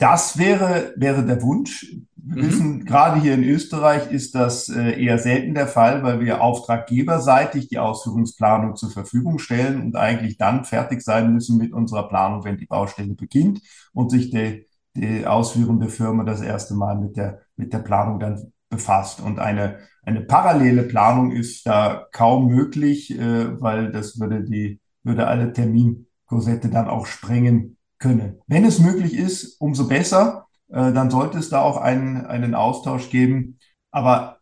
Das 0.00 0.38
wäre, 0.38 0.94
wäre 0.96 1.26
der 1.26 1.42
Wunsch. 1.42 1.94
Wir 2.16 2.42
mhm. 2.42 2.48
wissen, 2.48 2.84
gerade 2.86 3.20
hier 3.20 3.34
in 3.34 3.44
Österreich 3.44 4.10
ist 4.10 4.34
das 4.34 4.70
äh, 4.70 4.98
eher 4.98 5.18
selten 5.18 5.54
der 5.54 5.66
Fall, 5.66 6.02
weil 6.02 6.20
wir 6.20 6.40
auftraggeberseitig 6.40 7.68
die 7.68 7.78
Ausführungsplanung 7.78 8.76
zur 8.76 8.90
Verfügung 8.90 9.38
stellen 9.38 9.82
und 9.82 9.96
eigentlich 9.96 10.38
dann 10.38 10.64
fertig 10.64 11.02
sein 11.02 11.34
müssen 11.34 11.58
mit 11.58 11.74
unserer 11.74 12.08
Planung, 12.08 12.44
wenn 12.44 12.56
die 12.56 12.66
Baustelle 12.66 13.14
beginnt 13.14 13.60
und 13.92 14.10
sich 14.10 14.30
die, 14.30 14.66
die 14.96 15.26
ausführende 15.26 15.90
Firma 15.90 16.24
das 16.24 16.40
erste 16.40 16.74
Mal 16.74 16.98
mit 16.98 17.18
der, 17.18 17.42
mit 17.56 17.74
der 17.74 17.80
Planung 17.80 18.18
dann 18.20 18.52
befasst. 18.70 19.20
Und 19.20 19.38
eine, 19.38 19.80
eine 20.02 20.22
parallele 20.22 20.84
Planung 20.84 21.30
ist 21.30 21.66
da 21.66 22.06
kaum 22.10 22.46
möglich, 22.46 23.10
äh, 23.18 23.60
weil 23.60 23.92
das 23.92 24.18
würde 24.18 24.44
die, 24.44 24.80
würde 25.02 25.26
alle 25.26 25.52
Terminkorsette 25.52 26.70
dann 26.70 26.88
auch 26.88 27.04
sprengen 27.04 27.76
können. 28.00 28.40
Wenn 28.48 28.64
es 28.64 28.80
möglich 28.80 29.14
ist, 29.14 29.60
umso 29.60 29.86
besser. 29.86 30.48
Äh, 30.68 30.92
dann 30.92 31.10
sollte 31.10 31.38
es 31.38 31.50
da 31.50 31.60
auch 31.60 31.76
einen, 31.76 32.26
einen 32.26 32.56
Austausch 32.56 33.10
geben. 33.10 33.58
Aber 33.92 34.38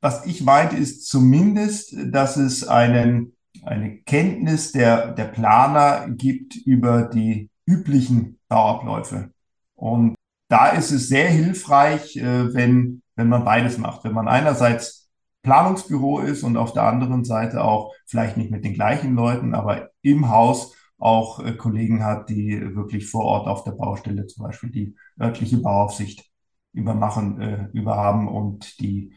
was 0.00 0.26
ich 0.26 0.42
meinte, 0.42 0.76
ist 0.76 1.08
zumindest, 1.08 1.96
dass 2.12 2.36
es 2.36 2.66
einen, 2.68 3.34
eine 3.62 3.96
Kenntnis 3.98 4.72
der, 4.72 5.12
der 5.12 5.24
Planer 5.24 6.08
gibt 6.10 6.56
über 6.56 7.02
die 7.02 7.50
üblichen 7.64 8.38
Bauabläufe. 8.48 9.30
Und 9.74 10.14
da 10.48 10.68
ist 10.68 10.90
es 10.90 11.08
sehr 11.08 11.28
hilfreich, 11.28 12.16
äh, 12.16 12.54
wenn, 12.54 13.02
wenn 13.14 13.28
man 13.28 13.44
beides 13.44 13.78
macht. 13.78 14.04
Wenn 14.04 14.12
man 14.12 14.28
einerseits 14.28 15.08
Planungsbüro 15.42 16.20
ist 16.20 16.42
und 16.42 16.56
auf 16.56 16.72
der 16.72 16.82
anderen 16.82 17.24
Seite 17.24 17.62
auch 17.62 17.94
vielleicht 18.04 18.36
nicht 18.36 18.50
mit 18.50 18.64
den 18.64 18.74
gleichen 18.74 19.14
Leuten, 19.14 19.54
aber 19.54 19.90
im 20.02 20.28
Haus 20.28 20.74
auch 20.98 21.40
äh, 21.40 21.52
Kollegen 21.52 22.04
hat, 22.04 22.30
die 22.30 22.74
wirklich 22.74 23.10
vor 23.10 23.24
Ort 23.24 23.48
auf 23.48 23.64
der 23.64 23.72
Baustelle 23.72 24.26
zum 24.26 24.44
Beispiel 24.44 24.70
die 24.70 24.94
örtliche 25.20 25.58
Bauaufsicht 25.58 26.24
übermachen, 26.72 27.40
äh, 27.40 27.68
überhaben 27.72 28.28
und 28.28 28.80
die 28.80 29.12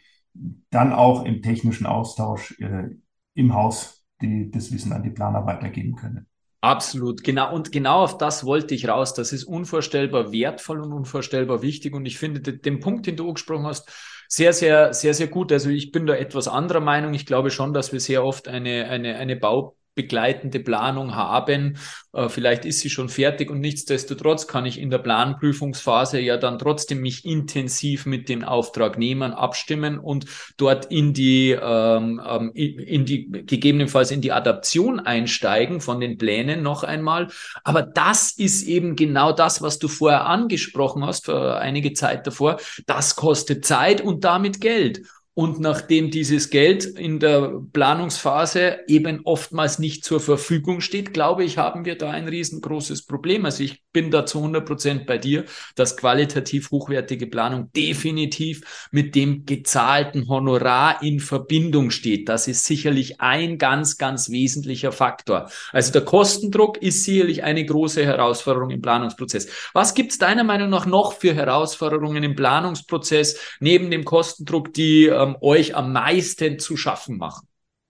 dann 0.70 0.94
auch 0.94 1.26
im 1.26 1.42
technischen 1.42 1.86
Austausch 1.86 2.60
äh, 2.60 2.90
im 3.34 3.54
Haus 3.54 4.06
die, 4.22 4.50
das 4.52 4.72
Wissen 4.72 4.94
an 4.94 5.04
die 5.04 5.10
Planer 5.10 5.46
weitergeben 5.46 5.96
können. 5.96 6.28
Absolut, 6.62 7.24
genau. 7.24 7.54
Und 7.54 7.72
genau 7.72 8.04
auf 8.04 8.18
das 8.18 8.44
wollte 8.44 8.76
ich 8.76 8.88
raus. 8.88 9.14
Das 9.14 9.32
ist 9.32 9.46
unvorstellbar 9.46 10.34
wertvoll 10.34 10.82
und 10.82 10.92
unvorstellbar 10.92 11.62
wichtig. 11.62 11.94
Und 11.94 12.06
ich 12.06 12.18
finde 12.18 12.42
den 12.42 12.80
Punkt, 12.82 13.08
den 13.08 13.16
du 13.16 13.28
angesprochen 13.30 13.66
hast, 13.66 13.90
sehr, 14.28 14.52
sehr, 14.52 14.94
sehr, 14.94 15.14
sehr 15.14 15.28
gut. 15.28 15.54
Also 15.54 15.70
ich 15.70 15.92
bin 15.92 16.06
da 16.06 16.16
etwas 16.16 16.50
anderer 16.50 16.82
Meinung. 16.82 17.14
Ich 17.14 17.26
glaube 17.26 17.50
schon, 17.50 17.74
dass 17.74 17.94
wir 17.94 18.02
sehr 18.02 18.26
oft 18.26 18.50
eine, 18.50 18.90
eine, 18.90 19.16
eine 19.16 19.38
Bau 19.38 19.78
begleitende 19.96 20.60
Planung 20.60 21.16
haben. 21.16 21.78
Äh, 22.14 22.30
vielleicht 22.30 22.66
ist 22.66 22.80
sie 22.80 22.90
schon 22.90 23.10
fertig 23.10 23.50
und 23.52 23.60
nichtsdestotrotz 23.60 24.48
kann 24.48 24.66
ich 24.66 24.80
in 24.80 24.90
der 24.90 25.00
Planprüfungsphase 25.00 26.20
ja 26.20 26.38
dann 26.38 26.60
trotzdem 26.60 27.02
mich 27.02 27.26
intensiv 27.26 28.06
mit 28.06 28.30
den 28.30 28.44
Auftragnehmern 28.44 29.34
abstimmen 29.34 30.00
und 30.00 30.26
dort 30.58 30.86
in 30.86 31.14
die, 31.14 31.52
ähm, 31.52 32.22
ähm 32.28 32.52
in 32.54 33.06
die, 33.06 33.30
gegebenenfalls 33.30 34.12
in 34.12 34.22
die 34.22 34.32
Adaption 34.32 35.00
einsteigen 35.00 35.82
von 35.82 36.00
den 36.00 36.18
Plänen 36.18 36.64
noch 36.64 36.84
einmal. 36.84 37.28
Aber 37.64 37.82
das 37.82 38.32
ist 38.32 38.68
eben 38.68 38.96
genau 38.96 39.32
das, 39.32 39.62
was 39.62 39.80
du 39.80 39.88
vorher 39.88 40.26
angesprochen 40.26 41.06
hast, 41.06 41.26
für 41.26 41.58
einige 41.58 41.94
Zeit 41.94 42.26
davor. 42.26 42.58
Das 42.86 43.16
kostet 43.16 43.66
Zeit 43.66 44.02
und 44.02 44.24
damit 44.24 44.62
Geld. 44.62 45.02
Und 45.40 45.62
nachdem 45.62 46.12
dieses 46.12 46.50
Geld 46.50 46.84
in 46.84 47.22
der 47.22 47.62
Planungsphase 47.72 48.80
eben 48.88 49.22
oftmals 49.24 49.80
nicht 49.80 50.04
zur 50.04 50.20
Verfügung 50.20 50.82
steht, 50.82 51.14
glaube 51.14 51.46
ich, 51.46 51.58
haben 51.58 51.86
wir 51.86 51.98
da 51.98 52.12
ein 52.12 52.28
riesengroßes 52.28 53.06
Problem. 53.06 53.46
Also 53.46 53.64
ich 53.64 53.82
bin 53.94 54.12
da 54.12 54.26
zu 54.26 54.40
100 54.40 54.66
Prozent 54.66 55.06
bei 55.06 55.18
dir, 55.18 55.46
dass 55.76 55.96
qualitativ 55.96 56.72
hochwertige 56.72 57.26
Planung 57.26 57.72
definitiv 57.72 58.90
mit 58.92 59.16
dem 59.16 59.46
gezahlten 59.46 60.28
Honorar 60.28 61.02
in 61.02 61.22
Verbindung 61.22 61.92
steht. 61.92 62.28
Das 62.28 62.50
ist 62.50 62.66
sicherlich 62.66 63.22
ein 63.22 63.58
ganz, 63.58 63.98
ganz 63.98 64.30
wesentlicher 64.30 64.92
Faktor. 64.92 65.50
Also 65.72 65.94
der 65.94 66.04
Kostendruck 66.04 66.82
ist 66.82 67.06
sicherlich 67.06 67.44
eine 67.46 67.66
große 67.66 68.06
Herausforderung 68.06 68.72
im 68.72 68.82
Planungsprozess. 68.82 69.48
Was 69.72 69.94
gibt 69.94 70.12
es 70.12 70.18
deiner 70.18 70.44
Meinung 70.44 70.70
nach 70.70 70.86
noch 70.86 71.14
für 71.14 71.34
Herausforderungen 71.34 72.24
im 72.24 72.36
Planungsprozess 72.36 73.40
neben 73.62 73.90
dem 73.90 74.04
Kostendruck, 74.04 74.74
die 74.74 75.10
ähm, 75.30 75.38
euch 75.42 75.76
am 75.76 75.94
meisten 75.94 76.60
zu 76.60 76.78
schaffen 76.78 77.18
machen? 77.18 77.48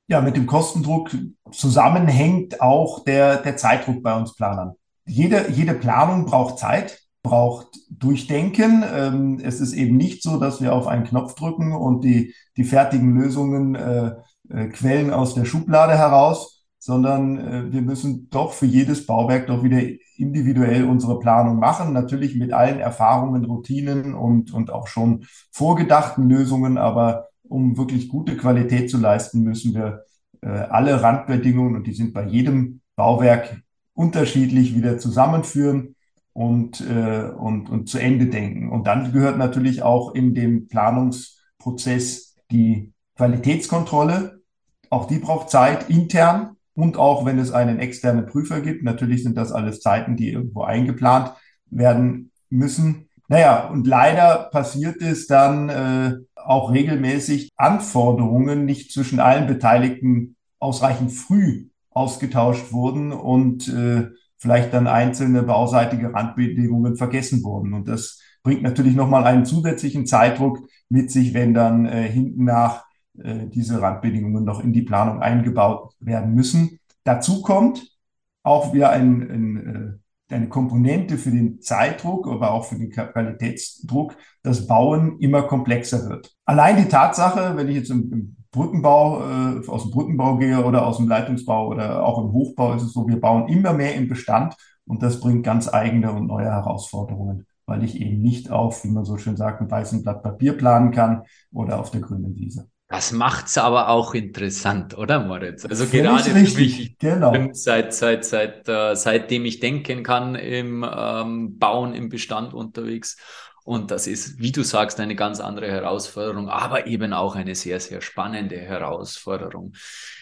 Ja, 0.07 0.21
mit 0.21 0.35
dem 0.35 0.47
Kostendruck 0.47 1.11
zusammenhängt 1.51 2.61
auch 2.61 3.03
der, 3.03 3.37
der 3.37 3.57
Zeitdruck 3.57 4.01
bei 4.01 4.17
uns 4.17 4.35
Planern. 4.35 4.73
Jede, 5.05 5.51
jede 5.51 5.73
Planung 5.73 6.25
braucht 6.25 6.57
Zeit, 6.57 6.99
braucht 7.21 7.67
Durchdenken. 7.89 8.83
Ähm, 8.91 9.39
es 9.43 9.59
ist 9.59 9.73
eben 9.73 9.97
nicht 9.97 10.23
so, 10.23 10.39
dass 10.39 10.61
wir 10.61 10.73
auf 10.73 10.87
einen 10.87 11.03
Knopf 11.03 11.35
drücken 11.35 11.73
und 11.73 12.03
die, 12.03 12.33
die 12.57 12.63
fertigen 12.63 13.15
Lösungen 13.15 13.75
äh, 13.75 14.13
äh, 14.49 14.67
quellen 14.69 15.11
aus 15.11 15.35
der 15.35 15.45
Schublade 15.45 15.95
heraus, 15.95 16.65
sondern 16.79 17.37
äh, 17.37 17.71
wir 17.71 17.81
müssen 17.81 18.29
doch 18.29 18.53
für 18.53 18.65
jedes 18.65 19.05
Bauwerk 19.05 19.47
doch 19.47 19.63
wieder 19.63 19.81
individuell 20.17 20.85
unsere 20.85 21.19
Planung 21.19 21.59
machen. 21.59 21.93
Natürlich 21.93 22.35
mit 22.35 22.51
allen 22.51 22.79
Erfahrungen, 22.79 23.45
Routinen 23.45 24.15
und, 24.15 24.53
und 24.53 24.71
auch 24.71 24.87
schon 24.87 25.25
vorgedachten 25.51 26.27
Lösungen, 26.29 26.77
aber 26.77 27.28
um 27.49 27.77
wirklich 27.77 28.07
gute 28.07 28.37
Qualität 28.37 28.89
zu 28.89 28.97
leisten, 28.97 29.43
müssen 29.43 29.73
wir 29.73 30.05
äh, 30.41 30.47
alle 30.47 31.01
Randbedingungen, 31.01 31.75
und 31.75 31.87
die 31.87 31.93
sind 31.93 32.13
bei 32.13 32.25
jedem 32.25 32.81
Bauwerk 32.95 33.61
unterschiedlich, 33.93 34.75
wieder 34.75 34.97
zusammenführen 34.97 35.95
und, 36.33 36.81
äh, 36.81 37.29
und, 37.37 37.69
und 37.69 37.89
zu 37.89 37.97
Ende 37.97 38.27
denken. 38.27 38.69
Und 38.69 38.87
dann 38.87 39.11
gehört 39.11 39.37
natürlich 39.37 39.81
auch 39.83 40.15
in 40.15 40.33
dem 40.33 40.67
Planungsprozess 40.69 42.35
die 42.51 42.93
Qualitätskontrolle. 43.17 44.41
Auch 44.89 45.05
die 45.05 45.19
braucht 45.19 45.49
Zeit 45.49 45.89
intern 45.89 46.55
und 46.73 46.97
auch 46.97 47.25
wenn 47.25 47.39
es 47.39 47.51
einen 47.51 47.79
externen 47.79 48.25
Prüfer 48.25 48.61
gibt. 48.61 48.83
Natürlich 48.83 49.23
sind 49.23 49.37
das 49.37 49.51
alles 49.51 49.81
Zeiten, 49.81 50.15
die 50.15 50.31
irgendwo 50.31 50.61
eingeplant 50.61 51.33
werden 51.69 52.31
müssen. 52.49 53.08
Naja, 53.29 53.67
und 53.67 53.85
leider 53.85 54.49
passiert 54.51 55.03
es 55.03 55.27
dann 55.27 55.69
äh, 55.69 56.15
auch 56.35 56.71
regelmäßig 56.71 57.51
Anforderungen 57.55 58.65
nicht 58.65 58.91
zwischen 58.91 59.19
allen 59.19 59.45
Beteiligten 59.45 60.35
ausreichend 60.57 61.11
früh 61.11 61.67
ausgetauscht 61.91 62.73
wurden 62.73 63.11
und 63.11 63.67
äh, 63.67 64.07
vielleicht 64.37 64.73
dann 64.73 64.87
einzelne 64.87 65.43
bauseitige 65.43 66.11
Randbedingungen 66.11 66.95
vergessen 66.95 67.43
wurden. 67.43 67.73
Und 67.73 67.87
das 67.87 68.19
bringt 68.41 68.63
natürlich 68.63 68.95
nochmal 68.95 69.25
einen 69.25 69.45
zusätzlichen 69.45 70.07
Zeitdruck 70.07 70.67
mit 70.89 71.11
sich, 71.11 71.35
wenn 71.35 71.53
dann 71.53 71.85
äh, 71.85 72.09
hinten 72.09 72.45
nach 72.45 72.85
äh, 73.21 73.45
diese 73.47 73.79
Randbedingungen 73.79 74.43
noch 74.43 74.63
in 74.63 74.73
die 74.73 74.81
Planung 74.81 75.21
eingebaut 75.21 75.93
werden 75.99 76.33
müssen. 76.33 76.79
Dazu 77.03 77.43
kommt 77.43 77.95
auch 78.41 78.73
wieder 78.73 78.89
ein, 78.89 79.21
ein 79.21 80.03
eine 80.29 80.47
Komponente 80.47 81.17
für 81.17 81.31
den 81.31 81.61
Zeitdruck, 81.61 82.27
aber 82.27 82.51
auch 82.51 82.65
für 82.65 82.75
den 82.75 82.91
Qualitätsdruck, 82.91 84.15
dass 84.43 84.67
Bauen 84.67 85.17
immer 85.19 85.43
komplexer 85.43 86.09
wird. 86.09 86.31
Allein 86.45 86.77
die 86.77 86.87
Tatsache, 86.87 87.55
wenn 87.55 87.67
ich 87.67 87.75
jetzt 87.75 87.89
im, 87.89 88.35
Brückenbau, 88.51 89.21
äh, 89.21 89.67
aus 89.67 89.83
dem 89.83 89.91
Brückenbau 89.91 90.37
gehe 90.37 90.63
oder 90.65 90.87
aus 90.87 90.97
dem 90.97 91.07
Leitungsbau 91.07 91.67
oder 91.67 92.03
auch 92.03 92.23
im 92.23 92.31
Hochbau, 92.31 92.73
ist 92.73 92.81
es 92.81 92.93
so, 92.93 93.07
wir 93.07 93.19
bauen 93.21 93.47
immer 93.47 93.73
mehr 93.73 93.93
im 93.95 94.07
Bestand 94.07 94.55
und 94.87 95.03
das 95.03 95.19
bringt 95.19 95.43
ganz 95.43 95.71
eigene 95.71 96.11
und 96.11 96.25
neue 96.25 96.47
Herausforderungen, 96.47 97.45
weil 97.67 97.83
ich 97.83 98.01
eben 98.01 98.21
nicht 98.21 98.49
auf, 98.49 98.83
wie 98.83 98.89
man 98.89 99.05
so 99.05 99.17
schön 99.17 99.37
sagt, 99.37 99.61
ein 99.61 99.69
weißen 99.69 100.01
Blatt 100.01 100.23
Papier 100.23 100.57
planen 100.57 100.91
kann 100.91 101.23
oder 101.51 101.79
auf 101.79 101.91
der 101.91 102.01
grünen 102.01 102.35
Wiese. 102.35 102.67
Das 102.89 103.11
macht's 103.11 103.55
aber 103.59 103.89
auch 103.89 104.15
interessant, 104.15 104.97
oder 104.97 105.19
Moritz? 105.19 105.63
Also 105.63 105.85
Völlig 105.85 106.05
gerade 106.05 106.23
für 106.31 106.59
mich, 106.59 106.97
genau. 106.97 107.31
bin 107.31 107.53
seit, 107.53 107.93
seit, 107.93 108.25
seit, 108.25 108.67
äh, 108.67 108.95
seitdem 108.95 109.45
ich 109.45 109.59
denken 109.59 110.01
kann, 110.01 110.33
im 110.33 110.83
ähm, 110.91 111.59
Bauen, 111.59 111.93
im 111.93 112.09
Bestand 112.09 112.55
unterwegs. 112.55 113.15
Und 113.63 113.91
das 113.91 114.07
ist, 114.07 114.39
wie 114.39 114.51
du 114.51 114.63
sagst, 114.63 114.99
eine 114.99 115.15
ganz 115.15 115.39
andere 115.39 115.67
Herausforderung, 115.67 116.49
aber 116.49 116.87
eben 116.87 117.13
auch 117.13 117.35
eine 117.35 117.53
sehr, 117.53 117.79
sehr 117.79 118.01
spannende 118.01 118.57
Herausforderung. 118.57 119.73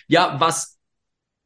Ja, 0.08 0.36
was 0.40 0.77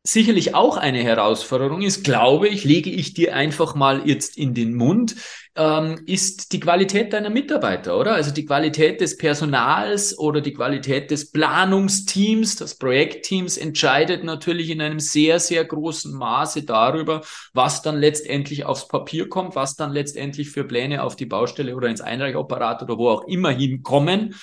sicherlich 0.03 0.55
auch 0.55 0.77
eine 0.77 1.03
Herausforderung 1.03 1.81
ist, 1.81 2.03
glaube 2.03 2.47
ich, 2.47 2.63
lege 2.63 2.89
ich 2.89 3.13
dir 3.13 3.35
einfach 3.35 3.75
mal 3.75 4.07
jetzt 4.07 4.35
in 4.35 4.55
den 4.55 4.75
Mund, 4.75 5.15
ähm, 5.55 6.01
ist 6.07 6.53
die 6.53 6.59
Qualität 6.59 7.13
deiner 7.13 7.29
Mitarbeiter, 7.29 7.99
oder? 7.99 8.13
Also 8.13 8.31
die 8.31 8.45
Qualität 8.45 8.99
des 9.01 9.17
Personals 9.17 10.17
oder 10.17 10.41
die 10.41 10.53
Qualität 10.53 11.11
des 11.11 11.31
Planungsteams, 11.31 12.55
des 12.55 12.75
Projektteams 12.75 13.57
entscheidet 13.57 14.23
natürlich 14.23 14.69
in 14.69 14.81
einem 14.81 14.99
sehr, 14.99 15.39
sehr 15.39 15.65
großen 15.65 16.13
Maße 16.13 16.63
darüber, 16.63 17.21
was 17.53 17.81
dann 17.81 17.99
letztendlich 17.99 18.65
aufs 18.65 18.87
Papier 18.87 19.29
kommt, 19.29 19.55
was 19.55 19.75
dann 19.75 19.91
letztendlich 19.91 20.49
für 20.49 20.63
Pläne 20.63 21.03
auf 21.03 21.15
die 21.15 21.25
Baustelle 21.25 21.75
oder 21.75 21.89
ins 21.89 22.01
Einreichapparat 22.01 22.81
oder 22.81 22.97
wo 22.97 23.09
auch 23.09 23.27
immer 23.27 23.51
hinkommen. 23.51 24.33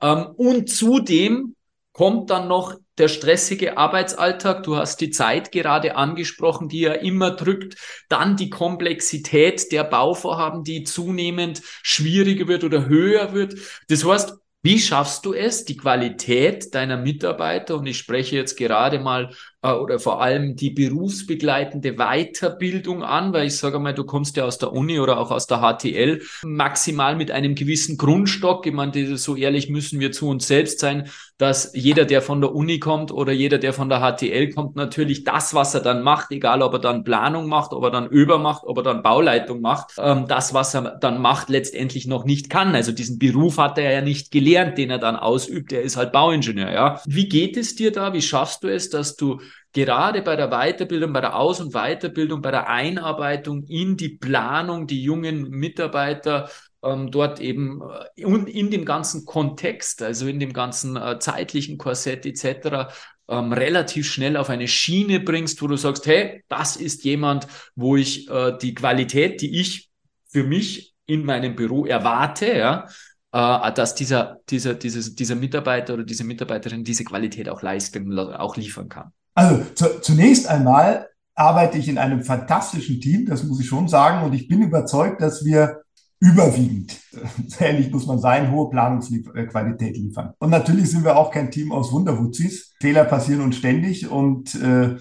Ähm, 0.00 0.26
und 0.36 0.68
zudem 0.68 1.56
kommt 1.92 2.30
dann 2.30 2.48
noch 2.48 2.76
der 3.00 3.08
stressige 3.08 3.78
Arbeitsalltag, 3.78 4.62
du 4.62 4.76
hast 4.76 5.00
die 5.00 5.10
Zeit 5.10 5.50
gerade 5.50 5.96
angesprochen, 5.96 6.68
die 6.68 6.80
ja 6.80 6.92
immer 6.92 7.32
drückt, 7.32 7.76
dann 8.08 8.36
die 8.36 8.50
Komplexität 8.50 9.72
der 9.72 9.84
Bauvorhaben, 9.84 10.62
die 10.62 10.84
zunehmend 10.84 11.62
schwieriger 11.82 12.46
wird 12.46 12.62
oder 12.62 12.86
höher 12.86 13.32
wird. 13.32 13.54
Das 13.88 14.04
heißt, 14.04 14.34
wie 14.62 14.78
schaffst 14.78 15.24
du 15.24 15.32
es, 15.32 15.64
die 15.64 15.78
Qualität 15.78 16.74
deiner 16.74 16.98
Mitarbeiter, 16.98 17.76
und 17.76 17.86
ich 17.86 17.96
spreche 17.96 18.36
jetzt 18.36 18.58
gerade 18.58 18.98
mal 18.98 19.34
äh, 19.62 19.72
oder 19.72 19.98
vor 19.98 20.22
allem 20.22 20.56
die 20.56 20.70
berufsbegleitende 20.70 21.94
Weiterbildung 21.96 23.02
an, 23.02 23.32
weil 23.32 23.46
ich 23.46 23.56
sage 23.56 23.78
mal, 23.78 23.94
du 23.94 24.04
kommst 24.04 24.36
ja 24.36 24.44
aus 24.44 24.58
der 24.58 24.72
Uni 24.72 24.98
oder 24.98 25.18
auch 25.18 25.30
aus 25.30 25.46
der 25.46 25.58
HTL, 25.60 26.22
maximal 26.44 27.16
mit 27.16 27.30
einem 27.30 27.54
gewissen 27.54 27.96
Grundstock. 27.96 28.66
Ich 28.66 28.72
meine, 28.72 29.16
so 29.16 29.36
ehrlich 29.36 29.68
müssen 29.68 30.00
wir 30.00 30.12
zu 30.12 30.28
uns 30.28 30.46
selbst 30.46 30.80
sein, 30.80 31.08
dass 31.40 31.72
jeder, 31.74 32.04
der 32.04 32.20
von 32.22 32.40
der 32.40 32.54
Uni 32.54 32.78
kommt 32.78 33.12
oder 33.12 33.32
jeder, 33.32 33.58
der 33.58 33.72
von 33.72 33.88
der 33.88 34.00
HTL 34.00 34.50
kommt, 34.52 34.76
natürlich 34.76 35.24
das, 35.24 35.54
was 35.54 35.74
er 35.74 35.80
dann 35.80 36.02
macht, 36.02 36.30
egal 36.32 36.62
ob 36.62 36.74
er 36.74 36.78
dann 36.78 37.02
Planung 37.04 37.46
macht, 37.46 37.72
ob 37.72 37.82
er 37.84 37.90
dann 37.90 38.08
Über 38.08 38.38
macht, 38.38 38.64
ob 38.64 38.76
er 38.76 38.82
dann 38.82 39.02
Bauleitung 39.02 39.60
macht, 39.60 39.92
ähm, 39.98 40.26
das, 40.28 40.52
was 40.52 40.74
er 40.74 40.98
dann 41.00 41.20
macht, 41.20 41.48
letztendlich 41.48 42.06
noch 42.06 42.24
nicht 42.24 42.50
kann. 42.50 42.74
Also 42.74 42.92
diesen 42.92 43.18
Beruf 43.18 43.56
hat 43.58 43.78
er 43.78 43.90
ja 43.90 44.00
nicht 44.02 44.30
gelernt, 44.30 44.76
den 44.76 44.90
er 44.90 44.98
dann 44.98 45.16
ausübt. 45.16 45.72
Er 45.72 45.82
ist 45.82 45.96
halt 45.96 46.12
Bauingenieur, 46.12 46.72
ja. 46.72 47.00
Wie 47.06 47.28
geht 47.28 47.56
es 47.56 47.74
dir 47.74 47.90
da? 47.90 48.12
Wie 48.12 48.22
schaffst 48.22 48.62
du 48.62 48.68
es, 48.68 48.90
dass 48.90 49.16
du 49.16 49.40
gerade 49.72 50.22
bei 50.22 50.36
der 50.36 50.48
Weiterbildung, 50.48 51.12
bei 51.12 51.20
der 51.20 51.36
Aus- 51.36 51.60
und 51.60 51.72
Weiterbildung, 51.72 52.42
bei 52.42 52.50
der 52.50 52.68
Einarbeitung 52.68 53.64
in 53.64 53.96
die 53.96 54.10
Planung, 54.10 54.86
die 54.86 55.02
jungen 55.02 55.50
Mitarbeiter 55.50 56.48
ähm, 56.82 57.10
dort 57.10 57.40
eben 57.40 57.80
äh, 58.16 58.24
und 58.24 58.48
in 58.48 58.70
dem 58.70 58.84
ganzen 58.84 59.24
Kontext, 59.26 60.02
also 60.02 60.26
in 60.26 60.40
dem 60.40 60.52
ganzen 60.52 60.96
äh, 60.96 61.18
zeitlichen 61.18 61.78
Korsett 61.78 62.26
etc., 62.26 62.92
ähm, 63.28 63.52
relativ 63.52 64.10
schnell 64.10 64.36
auf 64.36 64.50
eine 64.50 64.66
Schiene 64.66 65.20
bringst, 65.20 65.62
wo 65.62 65.68
du 65.68 65.76
sagst, 65.76 66.06
hey, 66.06 66.42
das 66.48 66.76
ist 66.76 67.04
jemand, 67.04 67.46
wo 67.76 67.96
ich 67.96 68.28
äh, 68.28 68.56
die 68.60 68.74
Qualität, 68.74 69.40
die 69.40 69.60
ich 69.60 69.90
für 70.28 70.42
mich 70.42 70.94
in 71.06 71.24
meinem 71.24 71.54
Büro 71.56 71.86
erwarte, 71.86 72.46
ja, 72.56 72.88
äh, 73.32 73.72
dass 73.72 73.94
dieser, 73.94 74.38
dieser, 74.48 74.74
dieses, 74.74 75.14
dieser 75.14 75.36
Mitarbeiter 75.36 75.94
oder 75.94 76.04
diese 76.04 76.24
Mitarbeiterin 76.24 76.82
diese 76.82 77.04
Qualität 77.04 77.48
auch 77.48 77.62
leisten, 77.62 78.18
auch 78.18 78.56
liefern 78.56 78.88
kann. 78.88 79.12
Also 79.34 79.62
zu, 79.74 80.00
zunächst 80.00 80.48
einmal 80.48 81.08
arbeite 81.34 81.78
ich 81.78 81.88
in 81.88 81.98
einem 81.98 82.22
fantastischen 82.22 83.00
Team, 83.00 83.26
das 83.26 83.44
muss 83.44 83.60
ich 83.60 83.66
schon 83.66 83.88
sagen, 83.88 84.24
und 84.24 84.34
ich 84.34 84.48
bin 84.48 84.62
überzeugt, 84.62 85.22
dass 85.22 85.44
wir 85.44 85.82
überwiegend, 86.20 87.00
ehrlich 87.58 87.90
muss 87.90 88.06
man 88.06 88.18
sein, 88.18 88.52
hohe 88.52 88.68
Planungsqualität 88.70 89.96
liefern. 89.96 90.34
Und 90.38 90.50
natürlich 90.50 90.90
sind 90.90 91.04
wir 91.04 91.16
auch 91.16 91.30
kein 91.30 91.50
Team 91.50 91.72
aus 91.72 91.92
Wunderwutzis. 91.92 92.74
Fehler 92.80 93.04
passieren 93.04 93.40
uns 93.40 93.56
ständig 93.56 94.10
und 94.10 94.54
äh, 94.56 94.96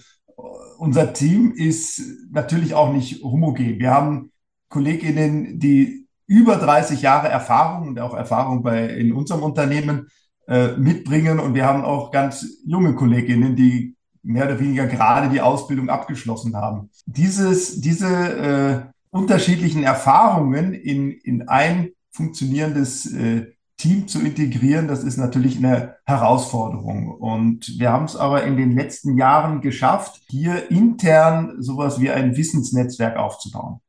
unser 0.78 1.12
Team 1.12 1.52
ist 1.52 2.02
natürlich 2.32 2.74
auch 2.74 2.94
nicht 2.94 3.22
homogen. 3.22 3.80
Wir 3.80 3.92
haben 3.92 4.32
Kolleginnen, 4.70 5.60
die 5.60 6.08
über 6.26 6.56
30 6.56 7.02
Jahre 7.02 7.28
Erfahrung 7.28 7.90
und 7.90 8.00
auch 8.00 8.14
Erfahrung 8.14 8.64
bei, 8.64 8.88
in 8.88 9.12
unserem 9.12 9.44
Unternehmen 9.44 10.08
äh, 10.48 10.78
mitbringen. 10.78 11.40
Und 11.40 11.54
wir 11.54 11.66
haben 11.66 11.84
auch 11.84 12.12
ganz 12.12 12.46
junge 12.66 12.96
Kolleginnen, 12.96 13.56
die 13.56 13.96
mehr 14.24 14.46
oder 14.46 14.60
weniger 14.60 14.88
gerade 14.88 15.30
die 15.30 15.42
Ausbildung 15.42 15.90
abgeschlossen 15.90 16.56
haben. 16.56 16.90
Dieses, 17.06 17.82
diese 17.82 18.08
äh, 18.08 18.82
unterschiedlichen 19.12 19.84
Erfahrungen 19.84 20.74
in, 20.74 21.12
in 21.12 21.48
ein 21.48 21.90
funktionierendes 22.12 23.14
äh, 23.14 23.54
Team 23.78 24.08
zu 24.10 24.20
integrieren, 24.20 24.90
das 24.90 25.04
ist 25.04 25.18
natürlich 25.18 25.58
eine 25.58 25.96
Herausforderung. 26.06 27.10
Und 27.10 27.80
wir 27.80 27.92
haben 27.92 28.06
es 28.06 28.18
aber 28.18 28.44
in 28.44 28.58
den 28.58 28.76
letzten 28.76 29.18
Jahren 29.18 29.62
geschafft, 29.62 30.22
hier 30.28 30.70
intern 30.70 31.62
sowas 31.62 32.00
wie 32.02 32.12
ein 32.12 32.36
Wissensnetzwerk 32.36 33.16
aufzubauen. 33.16 33.80